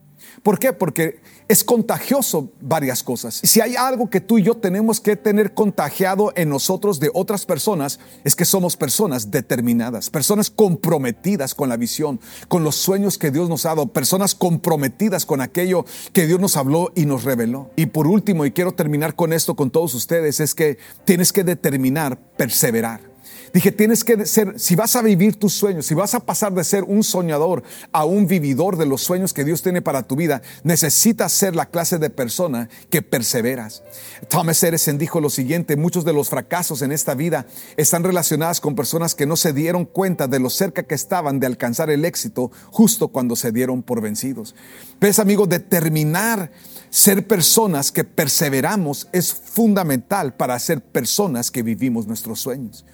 ¿Por 0.43 0.59
qué? 0.59 0.73
Porque 0.73 1.21
es 1.47 1.63
contagioso 1.63 2.51
varias 2.61 3.03
cosas. 3.05 3.41
Si 3.45 3.61
hay 3.61 3.77
algo 3.77 4.11
que 4.11 4.21
tú 4.21 4.39
y 4.39 4.43
yo 4.43 4.57
tenemos 4.57 5.01
que 5.01 5.15
tener 5.15 5.55
contagiado 5.55 6.33
en 6.35 6.49
nosotros 6.49 6.99
de 6.99 7.11
otras 7.15 7.47
personas, 7.47 8.01
es 8.25 8.35
que 8.35 8.45
somos 8.45 8.77
personas 8.77 9.31
determinadas, 9.31 10.11
personas 10.11 10.51
comprometidas 10.51 11.55
con 11.55 11.69
la 11.69 11.77
visión, 11.77 12.21
con 12.49 12.65
los 12.65 12.75
sueños 12.75 13.19
que 13.19 13.31
Dios 13.31 13.49
nos 13.49 13.67
ha 13.67 13.71
dado, 13.71 13.87
personas 13.87 14.35
comprometidas 14.35 15.27
con 15.27 15.41
aquello 15.41 15.85
que 16.13 16.27
Dios 16.27 16.41
nos 16.41 16.57
habló 16.57 16.91
y 16.97 17.07
nos 17.07 17.23
reveló. 17.23 17.71
Y 17.77 17.87
por 17.87 18.09
último, 18.09 18.45
y 18.45 18.51
quiero 18.51 18.73
terminar 18.73 19.15
con 19.15 19.33
esto 19.33 19.55
con 19.55 19.71
todos 19.71 19.95
ustedes, 19.95 20.41
es 20.41 20.57
que 20.57 20.79
tienes 21.05 21.33
que 21.33 21.45
determinar 21.45 22.19
perseverar. 22.37 23.12
Dije, 23.53 23.71
tienes 23.71 24.03
que 24.03 24.25
ser, 24.25 24.59
si 24.59 24.75
vas 24.77 24.97
a 24.97 25.03
vivir 25.03 25.37
tus 25.37 25.53
sueños, 25.53 25.85
si 25.85 25.95
vas 25.95 26.15
a 26.15 26.21
pasar 26.21 26.55
de 26.55 26.65
ser 26.65 26.85
un 26.85 27.05
soñador 27.05 27.63
a 27.93 28.05
un 28.07 28.27
vividor 28.27 28.79
de 28.79 28.87
los 28.87 29.03
sueños 29.03 29.35
que 29.35 29.45
Dios 29.45 29.61
tiene 29.61 29.83
para 29.83 30.05
tu 30.05 30.17
vida, 30.17 30.41
necesitas 30.65 31.33
ser 31.33 31.55
la 31.55 31.67
clase 31.67 31.99
de 31.99 32.09
persona 32.09 32.71
que 32.89 33.03
perseveras. 33.03 33.83
Thomas 34.29 34.63
Edison 34.63 34.97
dijo 34.97 35.21
lo 35.21 35.29
siguiente, 35.29 35.77
muchos 35.77 36.07
de 36.07 36.15
los 36.15 36.31
fracasos 36.31 36.81
en 36.81 36.93
esta 36.93 37.15
vida 37.15 37.45
están 37.77 38.05
relacionados 38.05 38.61
con 38.61 38.75
personas 38.75 39.15
que 39.15 39.27
no 39.27 39.37
se 39.37 39.53
dieron 39.53 39.85
cuenta 39.85 40.29
de 40.29 40.39
lo 40.39 40.49
cerca 40.49 40.85
que 40.85 40.95
estaban 40.95 41.39
de 41.39 41.47
alcanzar 41.47 41.91
el 41.91 42.07
éxito 42.07 42.51
justo 42.71 43.09
cuando 43.09 43.37
se 43.37 43.53
dieron 43.53 43.83
por 43.83 44.01
vencidos. 44.01 44.55
Ves, 44.99 45.19
amigo, 45.19 45.47
determinar 45.47 46.51
ser 46.89 47.27
personas 47.27 47.93
que 47.93 48.05
perseveramos 48.05 49.09
es 49.13 49.33
fundamental 49.33 50.35
para 50.35 50.59
ser 50.59 50.81
personas 50.81 51.51
que 51.51 51.63
vivimos 51.63 52.07
nuestros 52.07 52.41
sueños. 52.41 52.87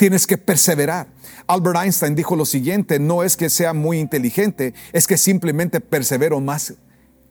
Tienes 0.00 0.26
que 0.26 0.38
perseverar. 0.38 1.08
Albert 1.46 1.76
Einstein 1.76 2.14
dijo 2.14 2.34
lo 2.34 2.46
siguiente, 2.46 2.98
no 2.98 3.22
es 3.22 3.36
que 3.36 3.50
sea 3.50 3.74
muy 3.74 3.98
inteligente, 3.98 4.72
es 4.94 5.06
que 5.06 5.18
simplemente 5.18 5.78
persevero 5.78 6.40
más, 6.40 6.72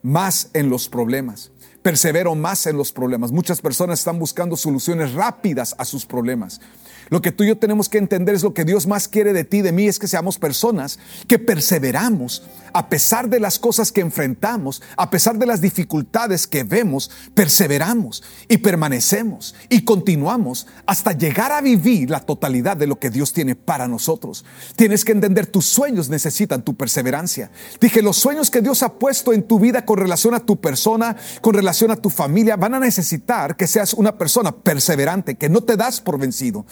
más 0.03 0.51
en 0.53 0.69
los 0.69 0.87
problemas. 0.87 1.51
Persevero 1.81 2.35
más 2.35 2.67
en 2.67 2.77
los 2.77 2.91
problemas. 2.91 3.31
Muchas 3.31 3.59
personas 3.59 3.97
están 3.97 4.19
buscando 4.19 4.55
soluciones 4.55 5.13
rápidas 5.13 5.73
a 5.79 5.85
sus 5.85 6.05
problemas. 6.05 6.61
Lo 7.09 7.21
que 7.21 7.31
tú 7.31 7.43
y 7.43 7.47
yo 7.47 7.57
tenemos 7.57 7.89
que 7.89 7.97
entender 7.97 8.35
es 8.35 8.43
lo 8.43 8.53
que 8.53 8.65
Dios 8.65 8.87
más 8.87 9.07
quiere 9.07 9.33
de 9.33 9.43
ti, 9.43 9.61
de 9.61 9.71
mí, 9.71 9.87
es 9.87 9.99
que 9.99 10.07
seamos 10.07 10.37
personas 10.37 10.99
que 11.27 11.39
perseveramos 11.39 12.43
a 12.73 12.89
pesar 12.89 13.29
de 13.29 13.39
las 13.39 13.59
cosas 13.59 13.91
que 13.91 14.01
enfrentamos, 14.01 14.81
a 14.97 15.09
pesar 15.09 15.37
de 15.37 15.45
las 15.45 15.61
dificultades 15.61 16.47
que 16.47 16.63
vemos, 16.63 17.09
perseveramos 17.33 18.23
y 18.47 18.57
permanecemos 18.57 19.55
y 19.69 19.83
continuamos 19.83 20.67
hasta 20.85 21.13
llegar 21.13 21.51
a 21.51 21.61
vivir 21.61 22.09
la 22.09 22.19
totalidad 22.21 22.77
de 22.77 22.87
lo 22.87 22.99
que 22.99 23.09
Dios 23.09 23.33
tiene 23.33 23.55
para 23.55 23.87
nosotros. 23.87 24.45
Tienes 24.75 25.05
que 25.05 25.11
entender, 25.11 25.47
tus 25.47 25.65
sueños 25.65 26.09
necesitan 26.09 26.63
tu 26.63 26.75
perseverancia. 26.75 27.51
Dije, 27.79 28.01
los 28.01 28.17
sueños 28.17 28.51
que 28.51 28.61
Dios 28.61 28.83
ha 28.83 28.93
puesto 28.93 29.33
en 29.33 29.43
tu 29.43 29.59
vida 29.59 29.85
con 29.85 29.97
relación 29.97 30.33
a 30.33 30.39
tu 30.39 30.57
persona, 30.59 31.15
con 31.41 31.53
relación 31.53 31.91
a 31.91 31.95
tu 31.95 32.09
familia, 32.09 32.55
van 32.55 32.75
a 32.75 32.79
necesitar 32.79 33.55
que 33.55 33.67
seas 33.67 33.93
una 33.93 34.17
persona 34.17 34.51
perseverante, 34.51 35.35
que 35.35 35.49
no 35.49 35.61
te 35.61 35.75
das 35.75 36.01
por 36.01 36.19
vencido. 36.19 36.65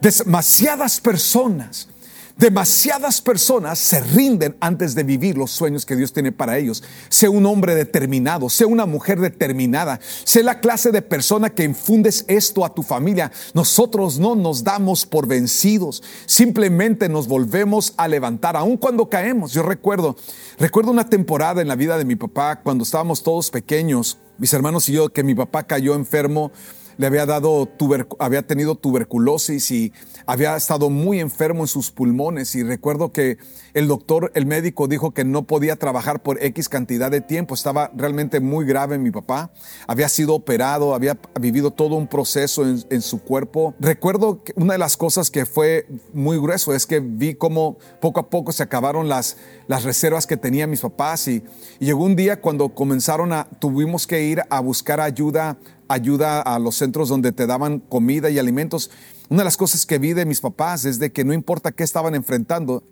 Demasiadas 0.00 1.00
personas, 1.00 1.88
demasiadas 2.36 3.20
personas 3.20 3.80
se 3.80 4.00
rinden 4.00 4.56
antes 4.60 4.94
de 4.94 5.02
vivir 5.02 5.36
los 5.36 5.50
sueños 5.50 5.84
que 5.84 5.96
Dios 5.96 6.12
tiene 6.12 6.30
para 6.30 6.56
ellos. 6.56 6.84
Sea 7.08 7.30
un 7.30 7.44
hombre 7.46 7.74
determinado, 7.74 8.48
sea 8.48 8.68
una 8.68 8.86
mujer 8.86 9.18
determinada, 9.18 9.98
sea 10.22 10.44
la 10.44 10.60
clase 10.60 10.92
de 10.92 11.02
persona 11.02 11.50
que 11.50 11.64
infundes 11.64 12.24
esto 12.28 12.64
a 12.64 12.72
tu 12.72 12.84
familia. 12.84 13.32
Nosotros 13.54 14.20
no 14.20 14.36
nos 14.36 14.62
damos 14.62 15.04
por 15.04 15.26
vencidos, 15.26 16.00
simplemente 16.26 17.08
nos 17.08 17.26
volvemos 17.26 17.92
a 17.96 18.06
levantar, 18.06 18.56
aun 18.56 18.76
cuando 18.76 19.10
caemos. 19.10 19.52
Yo 19.52 19.64
recuerdo, 19.64 20.16
recuerdo 20.60 20.92
una 20.92 21.10
temporada 21.10 21.60
en 21.60 21.66
la 21.66 21.74
vida 21.74 21.98
de 21.98 22.04
mi 22.04 22.14
papá 22.14 22.60
cuando 22.60 22.84
estábamos 22.84 23.24
todos 23.24 23.50
pequeños, 23.50 24.16
mis 24.38 24.52
hermanos 24.54 24.88
y 24.88 24.92
yo, 24.92 25.08
que 25.08 25.24
mi 25.24 25.34
papá 25.34 25.64
cayó 25.64 25.96
enfermo 25.96 26.52
le 26.98 27.06
había 27.06 27.24
dado 27.26 27.68
había 28.18 28.46
tenido 28.46 28.74
tuberculosis 28.74 29.70
y 29.70 29.92
había 30.26 30.56
estado 30.56 30.90
muy 30.90 31.20
enfermo 31.20 31.62
en 31.62 31.68
sus 31.68 31.90
pulmones. 31.90 32.54
Y 32.54 32.64
recuerdo 32.64 33.12
que 33.12 33.38
el 33.72 33.86
doctor, 33.86 34.32
el 34.34 34.46
médico 34.46 34.88
dijo 34.88 35.12
que 35.12 35.24
no 35.24 35.44
podía 35.44 35.76
trabajar 35.76 36.22
por 36.22 36.42
X 36.42 36.68
cantidad 36.68 37.10
de 37.10 37.20
tiempo, 37.20 37.54
estaba 37.54 37.90
realmente 37.94 38.40
muy 38.40 38.66
grave 38.66 38.98
mi 38.98 39.12
papá, 39.12 39.52
había 39.86 40.08
sido 40.08 40.34
operado, 40.34 40.94
había 40.94 41.16
vivido 41.40 41.70
todo 41.70 41.94
un 41.94 42.08
proceso 42.08 42.64
en, 42.66 43.02
su 43.02 43.22
cuerpo. 43.22 43.74
Recuerdo 43.78 44.42
que 44.42 44.52
una 44.56 44.72
de 44.72 44.78
las 44.78 44.96
cosas 44.96 45.30
que 45.30 45.46
fue 45.46 45.86
muy 46.12 46.36
grueso 46.38 46.74
es 46.74 46.84
que 46.84 46.98
vi 46.98 47.34
cómo 47.34 47.78
poco 48.00 48.18
a 48.20 48.28
poco 48.28 48.50
se 48.50 48.64
acabaron 48.64 49.08
las, 49.08 49.36
las 49.68 49.84
reservas 49.84 50.26
que 50.26 50.36
tenían 50.36 50.68
mis 50.68 50.80
papás. 50.80 51.28
Y, 51.28 51.44
y 51.78 51.86
llegó 51.86 52.04
un 52.04 52.16
día 52.16 52.40
cuando 52.40 52.70
comenzaron 52.70 53.32
a, 53.32 53.44
tuvimos 53.60 54.08
que 54.08 54.24
ir 54.24 54.42
a 54.50 54.58
buscar 54.60 55.00
ayuda 55.00 55.56
ayuda 55.88 56.40
a 56.40 56.58
los 56.58 56.76
centros 56.76 57.08
donde 57.08 57.32
te 57.32 57.46
daban 57.46 57.80
comida 57.80 58.30
y 58.30 58.38
alimentos. 58.38 58.90
Una 59.28 59.40
de 59.40 59.44
las 59.44 59.56
cosas 59.56 59.86
que 59.86 59.98
vi 59.98 60.12
de 60.12 60.26
mis 60.26 60.40
papás 60.40 60.84
es 60.84 60.98
de 60.98 61.12
que 61.12 61.24
no 61.24 61.32
importa 61.32 61.72
qué 61.72 61.82
estaban 61.82 62.14
enfrentando, 62.14 62.84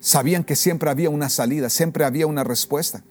sabían 0.00 0.44
que 0.44 0.56
siempre 0.56 0.90
había 0.90 1.10
una 1.10 1.28
salida, 1.28 1.70
siempre 1.70 2.04
había 2.04 2.26
una 2.26 2.44
respuesta. 2.44 3.04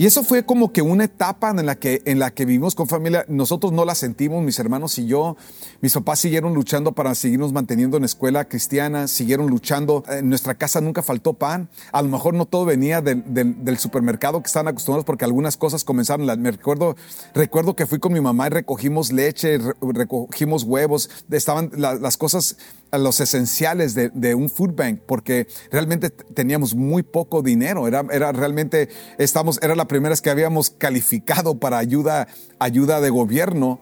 Y 0.00 0.06
eso 0.06 0.24
fue 0.24 0.46
como 0.46 0.72
que 0.72 0.80
una 0.80 1.04
etapa 1.04 1.50
en 1.50 1.66
la 1.66 1.74
que, 1.74 2.00
en 2.06 2.18
la 2.18 2.30
que 2.30 2.46
vivimos 2.46 2.74
con 2.74 2.88
familia. 2.88 3.26
Nosotros 3.28 3.70
no 3.70 3.84
la 3.84 3.94
sentimos, 3.94 4.42
mis 4.42 4.58
hermanos 4.58 4.98
y 4.98 5.04
yo. 5.04 5.36
Mis 5.82 5.92
papás 5.92 6.20
siguieron 6.20 6.54
luchando 6.54 6.92
para 6.92 7.14
seguirnos 7.14 7.52
manteniendo 7.52 7.98
en 7.98 8.04
escuela 8.04 8.46
cristiana, 8.46 9.08
siguieron 9.08 9.48
luchando. 9.48 10.02
En 10.08 10.30
nuestra 10.30 10.54
casa 10.54 10.80
nunca 10.80 11.02
faltó 11.02 11.34
pan. 11.34 11.68
A 11.92 12.00
lo 12.00 12.08
mejor 12.08 12.32
no 12.32 12.46
todo 12.46 12.64
venía 12.64 13.02
del, 13.02 13.24
del, 13.26 13.76
supermercado 13.76 14.40
que 14.40 14.46
estaban 14.46 14.68
acostumbrados 14.68 15.04
porque 15.04 15.26
algunas 15.26 15.58
cosas 15.58 15.84
comenzaron. 15.84 16.24
Me 16.40 16.50
recuerdo, 16.50 16.96
recuerdo 17.34 17.76
que 17.76 17.84
fui 17.84 17.98
con 17.98 18.14
mi 18.14 18.22
mamá 18.22 18.46
y 18.46 18.50
recogimos 18.50 19.12
leche, 19.12 19.58
recogimos 19.82 20.62
huevos. 20.62 21.10
Estaban 21.30 21.72
las 21.76 22.16
cosas 22.16 22.56
los 22.98 23.20
esenciales 23.20 23.94
de, 23.94 24.34
un 24.34 24.48
food 24.48 24.74
bank 24.74 25.00
porque 25.06 25.46
realmente 25.70 26.10
teníamos 26.10 26.74
muy 26.74 27.02
poco 27.02 27.42
dinero. 27.42 27.86
Era, 27.86 28.04
era 28.10 28.32
realmente, 28.32 28.88
estamos, 29.18 29.58
era 29.62 29.74
la 29.74 29.86
primera 29.86 30.10
vez 30.10 30.20
que 30.20 30.30
habíamos 30.30 30.70
calificado 30.70 31.58
para 31.58 31.78
ayuda, 31.78 32.28
ayuda 32.58 33.00
de 33.00 33.10
gobierno. 33.10 33.80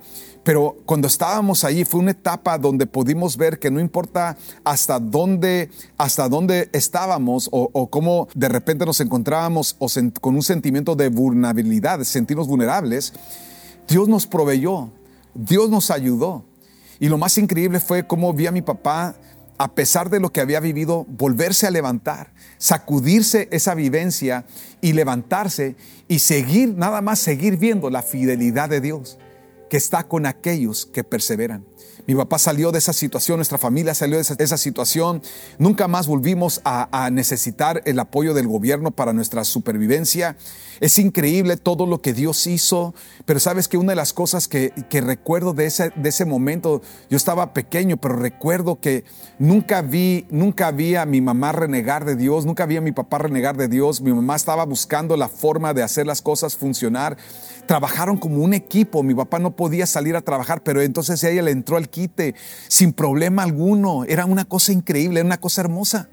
Pero 0.49 0.79
cuando 0.87 1.09
estábamos 1.09 1.63
allí 1.65 1.85
fue 1.85 2.01
una 2.01 2.13
etapa 2.13 2.57
donde 2.57 2.87
pudimos 2.87 3.37
ver 3.37 3.59
que 3.59 3.71
no 3.71 3.81
importa 3.81 4.37
hasta 4.65 4.99
dónde, 4.99 5.71
hasta 5.99 6.27
dónde 6.27 6.71
estábamos 6.73 7.51
o, 7.53 7.91
cómo 7.91 8.29
de 8.35 8.49
repente 8.49 8.87
nos 8.87 8.99
encontrábamos 9.01 9.77
o 9.79 9.89
con 10.23 10.37
un 10.37 10.43
sentimiento 10.43 10.97
de 10.97 11.11
vulnerabilidad, 11.11 12.03
sentirnos 12.03 12.49
vulnerables, 12.49 13.13
Dios 13.87 14.09
nos 14.09 14.27
proveyó, 14.27 14.91
Dios 15.35 15.69
nos 15.69 15.91
ayudó. 15.91 16.48
Y 17.01 17.09
lo 17.09 17.19
más 17.19 17.39
increíble 17.39 17.81
fue 17.81 18.07
cómo 18.07 18.33
vi 18.33 18.47
a 18.47 18.53
mi 18.53 18.63
papá, 18.63 19.17
a 19.57 19.75
pesar 19.75 20.11
de 20.11 20.21
lo 20.21 20.31
que 20.31 20.41
había 20.41 20.61
vivido, 20.61 21.05
volverse 21.09 21.67
a 21.67 21.71
levantar, 21.71 22.33
sacudirse 22.59 23.49
esa 23.51 23.75
vivencia 23.75 24.45
y 24.81 24.93
levantarse 24.93 25.77
y 26.07 26.21
seguir, 26.21 26.75
nada 26.75 27.01
más 27.01 27.19
seguir 27.19 27.57
viendo 27.57 27.91
la 27.91 28.03
fidelidad 28.03 28.69
de 28.69 28.81
Dios 28.81 29.19
que 29.69 29.77
está 29.77 30.05
con 30.05 30.27
aquellos 30.27 30.87
que 30.87 31.05
perseveran. 31.05 31.65
Mi 32.09 32.15
papá 32.15 32.39
salió 32.39 32.73
de 32.73 32.79
esa 32.79 32.95
situación, 32.95 33.37
nuestra 33.37 33.59
familia 33.59 33.93
salió 33.93 34.17
de 34.17 34.23
esa, 34.23 34.57
situación. 34.57 35.21
Nunca 35.59 35.89
más 35.89 36.07
volvimos 36.07 36.63
a, 36.65 37.11
necesitar 37.13 37.83
el 37.85 37.99
apoyo 37.99 38.33
del 38.33 38.49
gobierno 38.49 38.93
para 38.93 39.13
nuestra 39.13 39.45
supervivencia. 39.45 40.35
Es 40.81 40.99
increíble 40.99 41.59
todo 41.59 41.85
lo 41.85 42.01
que 42.01 42.15
Dios 42.15 42.47
hizo, 42.47 42.95
pero 43.27 43.41
sabes 43.41 43.69
que 43.69 43.77
una 43.77 43.93
de 43.93 43.97
las 43.97 44.15
cosas 44.15 44.49
que, 44.49 44.73
recuerdo 44.91 45.53
de 45.53 45.67
ese, 45.67 46.25
momento, 46.25 46.81
yo 47.11 47.19
estaba 47.19 47.53
pequeño, 47.53 47.99
pero 47.99 48.17
recuerdo 48.17 48.81
que 48.81 49.05
nunca 49.39 49.83
vi, 49.83 50.25
nunca 50.31 50.71
vi 50.71 50.95
a 50.95 51.05
mi 51.05 51.21
mamá 51.21 51.53
renegar 51.53 52.07
de 52.07 52.17
Dios, 52.17 52.47
nunca 52.47 52.65
vi 52.65 52.79
a 52.79 52.81
mi 52.81 52.93
papá 52.93 53.19
renegar 53.19 53.59
de 53.59 53.69
Dios. 53.69 54.01
Mi 54.01 54.15
mamá 54.15 54.35
estaba 54.35 54.65
buscando 54.65 55.15
la 55.19 55.29
forma 55.29 55.75
de 55.75 55.83
hacer 55.83 56.07
las 56.07 56.23
cosas 56.23 56.57
funcionar. 56.57 57.19
Trabajaron 57.67 58.17
como 58.17 58.43
un 58.43 58.55
equipo. 58.55 59.03
Mi 59.03 59.15
papá 59.15 59.39
no 59.39 59.55
podía 59.55 59.85
salir 59.85 60.17
a 60.17 60.23
trabajar, 60.23 60.63
pero 60.63 60.81
entonces 60.81 61.23
ella 61.23 61.43
le 61.43 61.51
entró 61.51 61.77
al 61.77 61.91
sin 62.69 62.93
problema 62.93 63.43
alguno. 63.43 64.05
Era 64.05 64.25
una 64.25 64.45
cosa 64.45 64.73
increíble, 64.73 65.21
era 65.21 65.27
una 65.27 65.41
cosa 65.41 65.63
hermosa. 65.63 66.09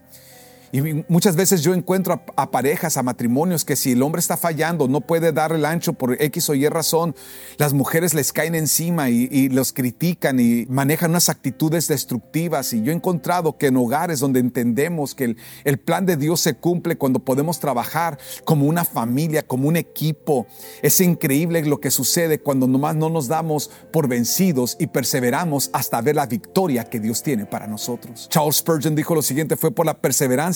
Y 0.72 1.04
muchas 1.08 1.36
veces 1.36 1.62
yo 1.62 1.74
encuentro 1.74 2.22
a, 2.36 2.52
parejas, 2.52 2.98
a 2.98 3.04
matrimonios, 3.04 3.66
que 3.66 3.76
si 3.76 3.94
el 3.94 4.04
hombre 4.04 4.20
está 4.20 4.38
fallando, 4.38 4.88
no 4.88 5.02
puede 5.02 5.32
dar 5.32 5.52
el 5.52 5.66
ancho 5.66 5.94
por 5.94 6.22
X 6.22 6.50
o 6.50 6.56
Y 6.56 6.68
razón, 6.68 7.16
las 7.58 7.74
mujeres 7.74 8.14
les 8.14 8.32
caen 8.34 8.56
encima 8.56 9.10
y, 9.10 9.50
los 9.50 9.74
critican 9.74 10.40
y 10.40 10.66
manejan 10.70 11.12
unas 11.12 11.30
actitudes 11.30 11.88
destructivas. 11.88 12.74
Y 12.74 12.82
yo 12.82 12.92
he 12.92 12.96
encontrado 12.96 13.58
que 13.58 13.68
en 13.68 13.78
hogares 13.78 14.20
donde 14.20 14.40
entendemos 14.40 15.16
que 15.16 15.26
el, 15.26 15.38
el 15.64 15.78
plan 15.78 16.06
de 16.06 16.18
Dios 16.18 16.42
se 16.42 16.56
cumple 16.56 16.98
cuando 16.98 17.20
podemos 17.20 17.60
trabajar 17.60 18.18
como 18.44 18.66
una 18.66 18.86
familia, 18.86 19.46
como 19.46 19.68
un 19.68 19.76
equipo, 19.76 20.48
es 20.82 21.00
increíble 21.00 21.64
lo 21.64 21.80
que 21.80 21.92
sucede 21.92 22.40
cuando 22.40 22.68
nomás 22.68 22.96
no 22.96 23.10
nos 23.10 23.28
damos 23.28 23.70
por 23.92 24.08
vencidos 24.08 24.76
y 24.80 24.88
perseveramos 24.88 25.70
hasta 25.74 26.02
ver 26.02 26.16
la 26.16 26.26
victoria 26.26 26.86
que 26.86 27.00
Dios 27.00 27.24
tiene 27.24 27.46
para 27.46 27.68
nosotros. 27.68 28.28
Charles 28.30 28.58
Spurgeon 28.58 28.96
dijo 28.96 29.16
lo 29.16 29.22
siguiente, 29.22 29.56
fue 29.56 29.72
por 29.72 29.86
la 29.86 29.96
perseverancia 29.96 30.55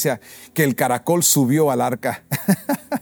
que 0.53 0.63
el 0.63 0.75
caracol 0.75 1.23
subió 1.23 1.71
al 1.71 1.81
arca. 1.81 2.23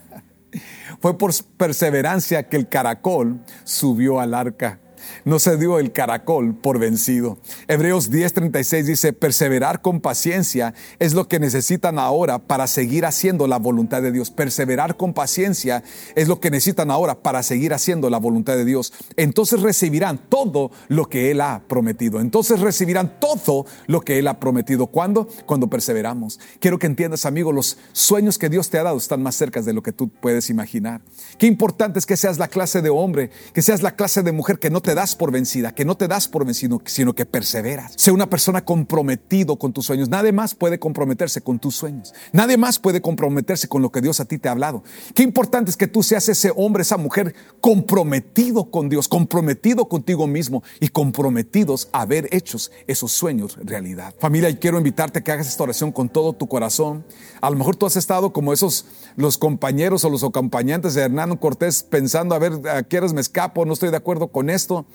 Fue 1.00 1.16
por 1.16 1.32
perseverancia 1.56 2.48
que 2.48 2.56
el 2.56 2.68
caracol 2.68 3.40
subió 3.64 4.20
al 4.20 4.34
arca 4.34 4.80
no 5.24 5.38
se 5.38 5.56
dio 5.56 5.78
el 5.78 5.92
caracol 5.92 6.54
por 6.54 6.78
vencido. 6.78 7.38
Hebreos 7.66 8.10
10:36 8.10 8.84
dice, 8.84 9.12
perseverar 9.12 9.82
con 9.82 10.00
paciencia 10.00 10.74
es 10.98 11.14
lo 11.14 11.28
que 11.28 11.38
necesitan 11.38 11.98
ahora 11.98 12.38
para 12.38 12.66
seguir 12.66 13.04
haciendo 13.04 13.46
la 13.46 13.58
voluntad 13.58 14.02
de 14.02 14.12
Dios. 14.12 14.30
Perseverar 14.30 14.96
con 14.96 15.14
paciencia 15.14 15.82
es 16.14 16.28
lo 16.28 16.40
que 16.40 16.50
necesitan 16.50 16.90
ahora 16.90 17.16
para 17.16 17.42
seguir 17.42 17.74
haciendo 17.74 18.10
la 18.10 18.18
voluntad 18.18 18.56
de 18.56 18.64
Dios. 18.64 18.92
Entonces 19.16 19.60
recibirán 19.60 20.18
todo 20.28 20.70
lo 20.88 21.08
que 21.08 21.30
Él 21.30 21.40
ha 21.40 21.62
prometido. 21.66 22.20
Entonces 22.20 22.60
recibirán 22.60 23.18
todo 23.20 23.66
lo 23.86 24.00
que 24.00 24.18
Él 24.18 24.28
ha 24.28 24.40
prometido. 24.40 24.86
¿Cuándo? 24.86 25.28
Cuando 25.46 25.68
perseveramos. 25.68 26.40
Quiero 26.60 26.78
que 26.78 26.86
entiendas, 26.86 27.26
amigo, 27.26 27.52
los 27.52 27.78
sueños 27.92 28.38
que 28.38 28.48
Dios 28.48 28.70
te 28.70 28.78
ha 28.78 28.82
dado 28.82 28.98
están 28.98 29.22
más 29.22 29.34
cerca 29.34 29.62
de 29.62 29.72
lo 29.72 29.82
que 29.82 29.92
tú 29.92 30.08
puedes 30.08 30.50
imaginar. 30.50 31.00
Qué 31.38 31.46
importante 31.46 31.98
es 31.98 32.06
que 32.06 32.16
seas 32.16 32.38
la 32.38 32.48
clase 32.48 32.82
de 32.82 32.90
hombre, 32.90 33.30
que 33.52 33.62
seas 33.62 33.82
la 33.82 33.96
clase 33.96 34.22
de 34.22 34.32
mujer 34.32 34.58
que 34.58 34.70
no 34.70 34.80
te 34.80 34.94
das 34.98 35.14
por 35.14 35.30
vencida, 35.30 35.72
que 35.72 35.84
no 35.84 35.96
te 35.96 36.08
das 36.08 36.26
por 36.26 36.44
vencido, 36.44 36.82
sino 36.84 37.14
que 37.14 37.24
perseveras. 37.24 37.92
Sé 37.94 38.10
una 38.10 38.28
persona 38.28 38.64
comprometido 38.64 39.56
con 39.56 39.72
tus 39.72 39.86
sueños. 39.86 40.08
Nadie 40.08 40.32
más 40.32 40.56
puede 40.56 40.80
comprometerse 40.80 41.40
con 41.40 41.60
tus 41.60 41.76
sueños. 41.76 42.12
Nadie 42.32 42.56
más 42.56 42.80
puede 42.80 43.00
comprometerse 43.00 43.68
con 43.68 43.80
lo 43.80 43.92
que 43.92 44.00
Dios 44.00 44.18
a 44.18 44.24
ti 44.24 44.38
te 44.38 44.48
ha 44.48 44.52
hablado. 44.52 44.82
Qué 45.14 45.22
importante 45.22 45.70
es 45.70 45.76
que 45.76 45.86
tú 45.86 46.02
seas 46.02 46.28
ese 46.28 46.52
hombre, 46.56 46.82
esa 46.82 46.96
mujer 46.96 47.32
comprometido 47.60 48.72
con 48.72 48.88
Dios, 48.88 49.06
comprometido 49.06 49.88
contigo 49.88 50.26
mismo 50.26 50.64
y 50.80 50.88
comprometidos 50.88 51.88
a 51.92 52.04
ver 52.04 52.28
hechos 52.32 52.72
esos 52.88 53.12
sueños 53.12 53.56
realidad. 53.62 54.16
Familia, 54.18 54.50
y 54.50 54.56
quiero 54.56 54.78
invitarte 54.78 55.20
a 55.20 55.22
que 55.22 55.30
hagas 55.30 55.46
esta 55.46 55.62
oración 55.62 55.92
con 55.92 56.08
todo 56.08 56.32
tu 56.32 56.48
corazón. 56.48 57.04
A 57.40 57.50
lo 57.50 57.56
mejor 57.56 57.76
tú 57.76 57.86
has 57.86 57.94
estado 57.94 58.32
como 58.32 58.52
esos 58.52 58.86
los 59.14 59.38
compañeros 59.38 60.04
o 60.04 60.10
los 60.10 60.24
acompañantes 60.24 60.94
de 60.94 61.02
Hernando 61.02 61.38
Cortés 61.38 61.84
pensando, 61.84 62.34
a 62.34 62.40
ver, 62.40 62.54
¿a 62.68 62.82
me 63.12 63.20
escapo? 63.20 63.64
No 63.64 63.74
estoy 63.74 63.90
de 63.90 63.96
acuerdo 63.96 64.28
con 64.28 64.50
esto. 64.50 64.86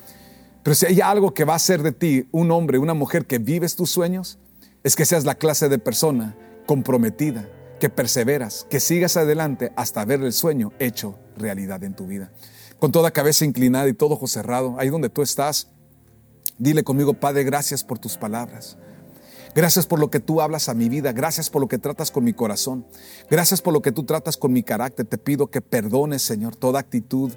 Pero 0.63 0.75
si 0.75 0.85
hay 0.85 1.01
algo 1.01 1.33
que 1.33 1.43
va 1.43 1.53
a 1.53 1.57
hacer 1.57 1.83
de 1.83 1.91
ti 1.91 2.27
un 2.31 2.51
hombre, 2.51 2.77
una 2.77 2.93
mujer 2.93 3.25
que 3.25 3.37
vives 3.37 3.75
tus 3.75 3.89
sueños, 3.89 4.39
es 4.83 4.95
que 4.95 5.05
seas 5.05 5.25
la 5.25 5.35
clase 5.35 5.69
de 5.69 5.77
persona 5.77 6.35
comprometida, 6.65 7.49
que 7.79 7.89
perseveras, 7.89 8.65
que 8.69 8.79
sigas 8.79 9.17
adelante 9.17 9.73
hasta 9.75 10.05
ver 10.05 10.21
el 10.21 10.31
sueño 10.31 10.71
hecho 10.79 11.19
realidad 11.37 11.83
en 11.83 11.95
tu 11.95 12.07
vida. 12.07 12.31
Con 12.79 12.91
toda 12.91 13.11
cabeza 13.11 13.45
inclinada 13.45 13.87
y 13.87 13.93
todo 13.93 14.13
ojo 14.13 14.27
cerrado, 14.27 14.75
ahí 14.79 14.89
donde 14.89 15.09
tú 15.09 15.21
estás, 15.21 15.67
dile 16.57 16.83
conmigo, 16.83 17.13
Padre, 17.13 17.43
gracias 17.43 17.83
por 17.83 17.99
tus 17.99 18.17
palabras. 18.17 18.77
Gracias 19.55 19.85
por 19.85 19.99
lo 19.99 20.09
que 20.09 20.19
tú 20.19 20.41
hablas 20.41 20.67
a 20.67 20.73
mi 20.73 20.89
vida. 20.89 21.11
Gracias 21.11 21.49
por 21.49 21.61
lo 21.61 21.67
que 21.67 21.77
tratas 21.77 22.09
con 22.09 22.23
mi 22.23 22.33
corazón. 22.33 22.87
Gracias 23.29 23.61
por 23.61 23.71
lo 23.71 23.81
que 23.81 23.91
tú 23.91 24.03
tratas 24.03 24.35
con 24.35 24.51
mi 24.51 24.63
carácter. 24.63 25.05
Te 25.05 25.19
pido 25.19 25.47
que 25.47 25.61
perdones, 25.61 26.23
Señor, 26.23 26.55
toda 26.55 26.79
actitud 26.79 27.31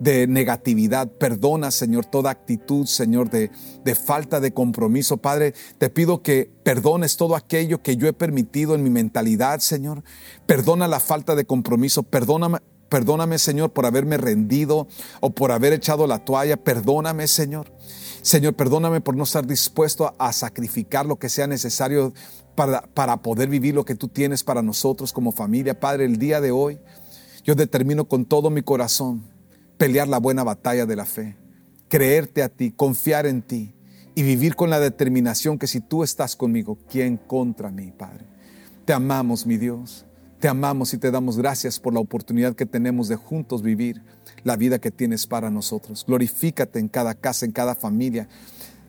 de 0.00 0.26
negatividad. 0.26 1.08
Perdona, 1.08 1.70
Señor, 1.70 2.06
toda 2.06 2.30
actitud, 2.30 2.86
Señor, 2.86 3.30
de, 3.30 3.50
de, 3.84 3.94
falta 3.94 4.40
de 4.40 4.52
compromiso. 4.52 5.18
Padre, 5.18 5.54
te 5.78 5.90
pido 5.90 6.22
que 6.22 6.50
perdones 6.64 7.16
todo 7.16 7.36
aquello 7.36 7.82
que 7.82 7.96
yo 7.96 8.08
he 8.08 8.12
permitido 8.12 8.74
en 8.74 8.82
mi 8.82 8.90
mentalidad, 8.90 9.60
Señor. 9.60 10.02
Perdona 10.46 10.88
la 10.88 10.98
falta 10.98 11.36
de 11.36 11.44
compromiso. 11.44 12.02
Perdóname, 12.02 12.58
perdóname, 12.88 13.38
Señor, 13.38 13.72
por 13.72 13.86
haberme 13.86 14.16
rendido 14.16 14.88
o 15.20 15.30
por 15.30 15.52
haber 15.52 15.74
echado 15.74 16.06
la 16.06 16.24
toalla. 16.24 16.56
Perdóname, 16.56 17.28
Señor. 17.28 17.70
Señor, 18.22 18.54
perdóname 18.54 19.00
por 19.00 19.16
no 19.16 19.24
estar 19.24 19.46
dispuesto 19.46 20.14
a 20.18 20.32
sacrificar 20.32 21.06
lo 21.06 21.18
que 21.18 21.28
sea 21.28 21.46
necesario 21.46 22.12
para, 22.54 22.82
para 22.82 23.22
poder 23.22 23.48
vivir 23.48 23.74
lo 23.74 23.84
que 23.84 23.94
tú 23.94 24.08
tienes 24.08 24.44
para 24.44 24.62
nosotros 24.62 25.12
como 25.12 25.30
familia. 25.30 25.78
Padre, 25.78 26.06
el 26.06 26.18
día 26.18 26.40
de 26.40 26.50
hoy 26.50 26.78
yo 27.44 27.54
determino 27.54 28.06
con 28.06 28.24
todo 28.26 28.50
mi 28.50 28.62
corazón 28.62 29.29
pelear 29.80 30.08
la 30.08 30.18
buena 30.18 30.44
batalla 30.44 30.84
de 30.84 30.94
la 30.94 31.06
fe. 31.06 31.36
creerte 31.88 32.42
a 32.42 32.50
ti, 32.50 32.70
confiar 32.70 33.26
en 33.26 33.40
ti 33.40 33.74
y 34.14 34.22
vivir 34.22 34.54
con 34.54 34.68
la 34.68 34.78
determinación 34.78 35.58
que 35.58 35.66
si 35.66 35.80
tú 35.80 36.04
estás 36.04 36.36
conmigo, 36.36 36.78
¿quién 36.88 37.16
contra 37.16 37.70
mí, 37.70 37.90
Padre? 37.90 38.26
Te 38.84 38.92
amamos, 38.92 39.46
mi 39.46 39.56
Dios. 39.56 40.04
Te 40.38 40.48
amamos 40.48 40.92
y 40.92 40.98
te 40.98 41.10
damos 41.10 41.38
gracias 41.38 41.80
por 41.80 41.94
la 41.94 42.00
oportunidad 42.00 42.54
que 42.54 42.66
tenemos 42.66 43.08
de 43.08 43.16
juntos 43.16 43.62
vivir 43.62 44.02
la 44.44 44.56
vida 44.56 44.78
que 44.78 44.90
tienes 44.90 45.26
para 45.26 45.50
nosotros. 45.50 46.04
Glorifícate 46.06 46.78
en 46.78 46.88
cada 46.88 47.14
casa, 47.14 47.46
en 47.46 47.52
cada 47.52 47.74
familia. 47.74 48.28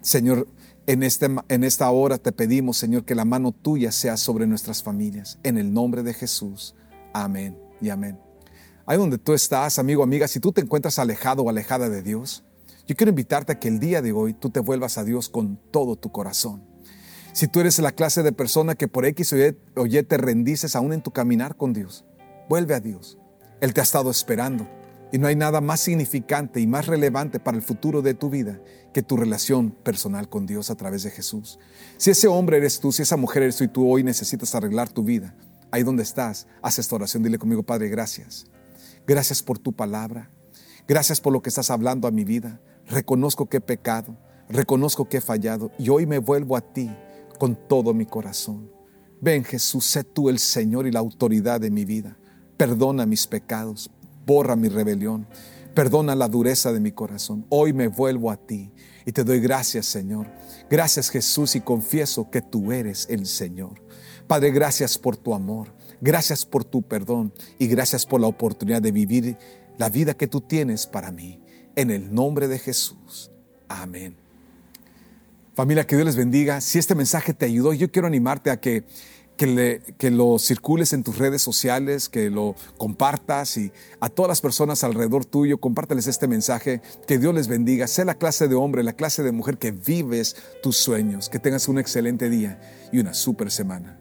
Señor, 0.01 0.47
en, 0.87 1.03
este, 1.03 1.27
en 1.47 1.63
esta 1.63 1.89
hora 1.89 2.17
te 2.17 2.33
pedimos, 2.33 2.75
Señor, 2.75 3.05
que 3.05 3.15
la 3.15 3.25
mano 3.25 3.53
tuya 3.53 3.93
sea 3.93 4.17
sobre 4.17 4.45
nuestras 4.45 4.83
familias. 4.83 5.39
En 5.41 5.57
el 5.57 5.73
nombre 5.73 6.03
de 6.03 6.13
Jesús. 6.13 6.75
Amén 7.13 7.57
y 7.81 7.89
amén. 7.89 8.30
Ahí 8.91 8.97
donde 8.97 9.17
tú 9.17 9.31
estás, 9.31 9.79
amigo, 9.79 10.03
amiga, 10.03 10.27
si 10.27 10.41
tú 10.41 10.51
te 10.51 10.59
encuentras 10.59 10.99
alejado 10.99 11.43
o 11.43 11.49
alejada 11.49 11.87
de 11.87 12.01
Dios, 12.01 12.43
yo 12.85 12.93
quiero 12.97 13.11
invitarte 13.11 13.53
a 13.53 13.57
que 13.57 13.69
el 13.69 13.79
día 13.79 14.01
de 14.01 14.11
hoy 14.11 14.33
tú 14.33 14.49
te 14.49 14.59
vuelvas 14.59 14.97
a 14.97 15.05
Dios 15.05 15.29
con 15.29 15.57
todo 15.71 15.95
tu 15.95 16.11
corazón. 16.11 16.61
Si 17.31 17.47
tú 17.47 17.61
eres 17.61 17.79
la 17.79 17.93
clase 17.93 18.21
de 18.21 18.33
persona 18.33 18.75
que 18.75 18.89
por 18.89 19.05
X 19.05 19.33
o 19.77 19.85
Y 19.85 20.03
te 20.03 20.17
rendices 20.17 20.75
aún 20.75 20.91
en 20.91 21.01
tu 21.01 21.11
caminar 21.11 21.55
con 21.55 21.71
Dios, 21.71 22.03
vuelve 22.49 22.73
a 22.73 22.81
Dios. 22.81 23.17
Él 23.61 23.73
te 23.73 23.79
ha 23.79 23.83
estado 23.83 24.11
esperando 24.11 24.67
y 25.13 25.19
no 25.19 25.27
hay 25.27 25.37
nada 25.37 25.61
más 25.61 25.79
significante 25.79 26.59
y 26.59 26.67
más 26.67 26.87
relevante 26.87 27.39
para 27.39 27.55
el 27.55 27.63
futuro 27.63 28.01
de 28.01 28.13
tu 28.13 28.29
vida 28.29 28.59
que 28.93 29.01
tu 29.01 29.15
relación 29.15 29.71
personal 29.71 30.27
con 30.27 30.45
Dios 30.45 30.69
a 30.69 30.75
través 30.75 31.03
de 31.03 31.11
Jesús. 31.11 31.59
Si 31.95 32.09
ese 32.09 32.27
hombre 32.27 32.57
eres 32.57 32.81
tú, 32.81 32.91
si 32.91 33.03
esa 33.03 33.15
mujer 33.15 33.43
eres 33.43 33.55
tú 33.55 33.63
y 33.63 33.69
tú 33.69 33.89
hoy 33.89 34.03
necesitas 34.03 34.53
arreglar 34.53 34.89
tu 34.89 35.01
vida, 35.01 35.33
ahí 35.71 35.83
donde 35.83 36.03
estás, 36.03 36.45
haz 36.61 36.77
esta 36.77 36.95
oración, 36.95 37.23
dile 37.23 37.37
conmigo, 37.37 37.63
Padre, 37.63 37.87
gracias. 37.87 38.51
Gracias 39.07 39.41
por 39.41 39.59
tu 39.59 39.73
palabra. 39.73 40.29
Gracias 40.87 41.21
por 41.21 41.33
lo 41.33 41.41
que 41.41 41.49
estás 41.49 41.69
hablando 41.69 42.07
a 42.07 42.11
mi 42.11 42.23
vida. 42.23 42.59
Reconozco 42.87 43.47
que 43.47 43.57
he 43.57 43.61
pecado, 43.61 44.17
reconozco 44.49 45.07
que 45.07 45.17
he 45.17 45.21
fallado 45.21 45.71
y 45.77 45.89
hoy 45.89 46.05
me 46.05 46.17
vuelvo 46.17 46.57
a 46.57 46.61
ti 46.61 46.91
con 47.39 47.55
todo 47.55 47.93
mi 47.93 48.05
corazón. 48.05 48.71
Ven 49.21 49.43
Jesús, 49.43 49.85
sé 49.85 50.03
tú 50.03 50.29
el 50.29 50.39
Señor 50.39 50.87
y 50.87 50.91
la 50.91 50.99
autoridad 50.99 51.61
de 51.61 51.71
mi 51.71 51.85
vida. 51.85 52.17
Perdona 52.57 53.05
mis 53.05 53.27
pecados, 53.27 53.89
borra 54.25 54.55
mi 54.55 54.67
rebelión, 54.67 55.27
perdona 55.73 56.15
la 56.15 56.27
dureza 56.27 56.73
de 56.73 56.79
mi 56.79 56.91
corazón. 56.91 57.45
Hoy 57.49 57.73
me 57.73 57.87
vuelvo 57.87 58.31
a 58.31 58.37
ti 58.37 58.71
y 59.05 59.11
te 59.11 59.23
doy 59.23 59.39
gracias 59.39 59.85
Señor. 59.85 60.27
Gracias 60.69 61.09
Jesús 61.09 61.55
y 61.55 61.61
confieso 61.61 62.29
que 62.29 62.41
tú 62.41 62.71
eres 62.71 63.07
el 63.09 63.25
Señor. 63.25 63.81
Padre, 64.27 64.51
gracias 64.51 64.97
por 64.97 65.17
tu 65.17 65.33
amor, 65.33 65.73
gracias 66.01 66.45
por 66.45 66.63
tu 66.63 66.81
perdón 66.81 67.33
y 67.57 67.67
gracias 67.67 68.05
por 68.05 68.19
la 68.19 68.27
oportunidad 68.27 68.81
de 68.81 68.91
vivir 68.91 69.37
la 69.77 69.89
vida 69.89 70.13
que 70.13 70.27
tú 70.27 70.41
tienes 70.41 70.87
para 70.87 71.11
mí. 71.11 71.39
En 71.75 71.89
el 71.89 72.13
nombre 72.13 72.47
de 72.47 72.59
Jesús. 72.59 73.31
Amén. 73.69 74.15
Familia, 75.53 75.85
que 75.85 75.95
Dios 75.95 76.05
les 76.05 76.15
bendiga. 76.15 76.59
Si 76.59 76.79
este 76.79 76.95
mensaje 76.95 77.33
te 77.33 77.45
ayudó, 77.45 77.73
yo 77.73 77.91
quiero 77.91 78.07
animarte 78.07 78.51
a 78.51 78.59
que, 78.59 78.83
que, 79.37 80.11
lo 80.11 80.39
circules 80.39 80.93
en 80.93 81.03
tus 81.03 81.17
redes 81.17 81.41
sociales, 81.41 82.09
que 82.09 82.29
lo 82.29 82.55
compartas 82.77 83.57
y 83.57 83.71
a 83.99 84.09
todas 84.09 84.29
las 84.29 84.41
personas 84.41 84.83
alrededor 84.83 85.25
tuyo, 85.25 85.59
compártales 85.59 86.07
este 86.07 86.27
mensaje. 86.27 86.81
Que 87.07 87.17
Dios 87.17 87.33
les 87.33 87.47
bendiga. 87.47 87.87
Sé 87.87 88.05
la 88.05 88.15
clase 88.15 88.47
de 88.47 88.55
hombre, 88.55 88.83
la 88.83 88.93
clase 88.93 89.23
de 89.23 89.31
mujer 89.31 89.57
que 89.57 89.71
vives 89.71 90.35
tus 90.63 90.77
sueños. 90.77 91.29
Que 91.29 91.39
tengas 91.39 91.67
un 91.67 91.79
excelente 91.79 92.29
día 92.29 92.59
y 92.91 92.99
una 92.99 93.13
super 93.13 93.51
semana. 93.51 94.00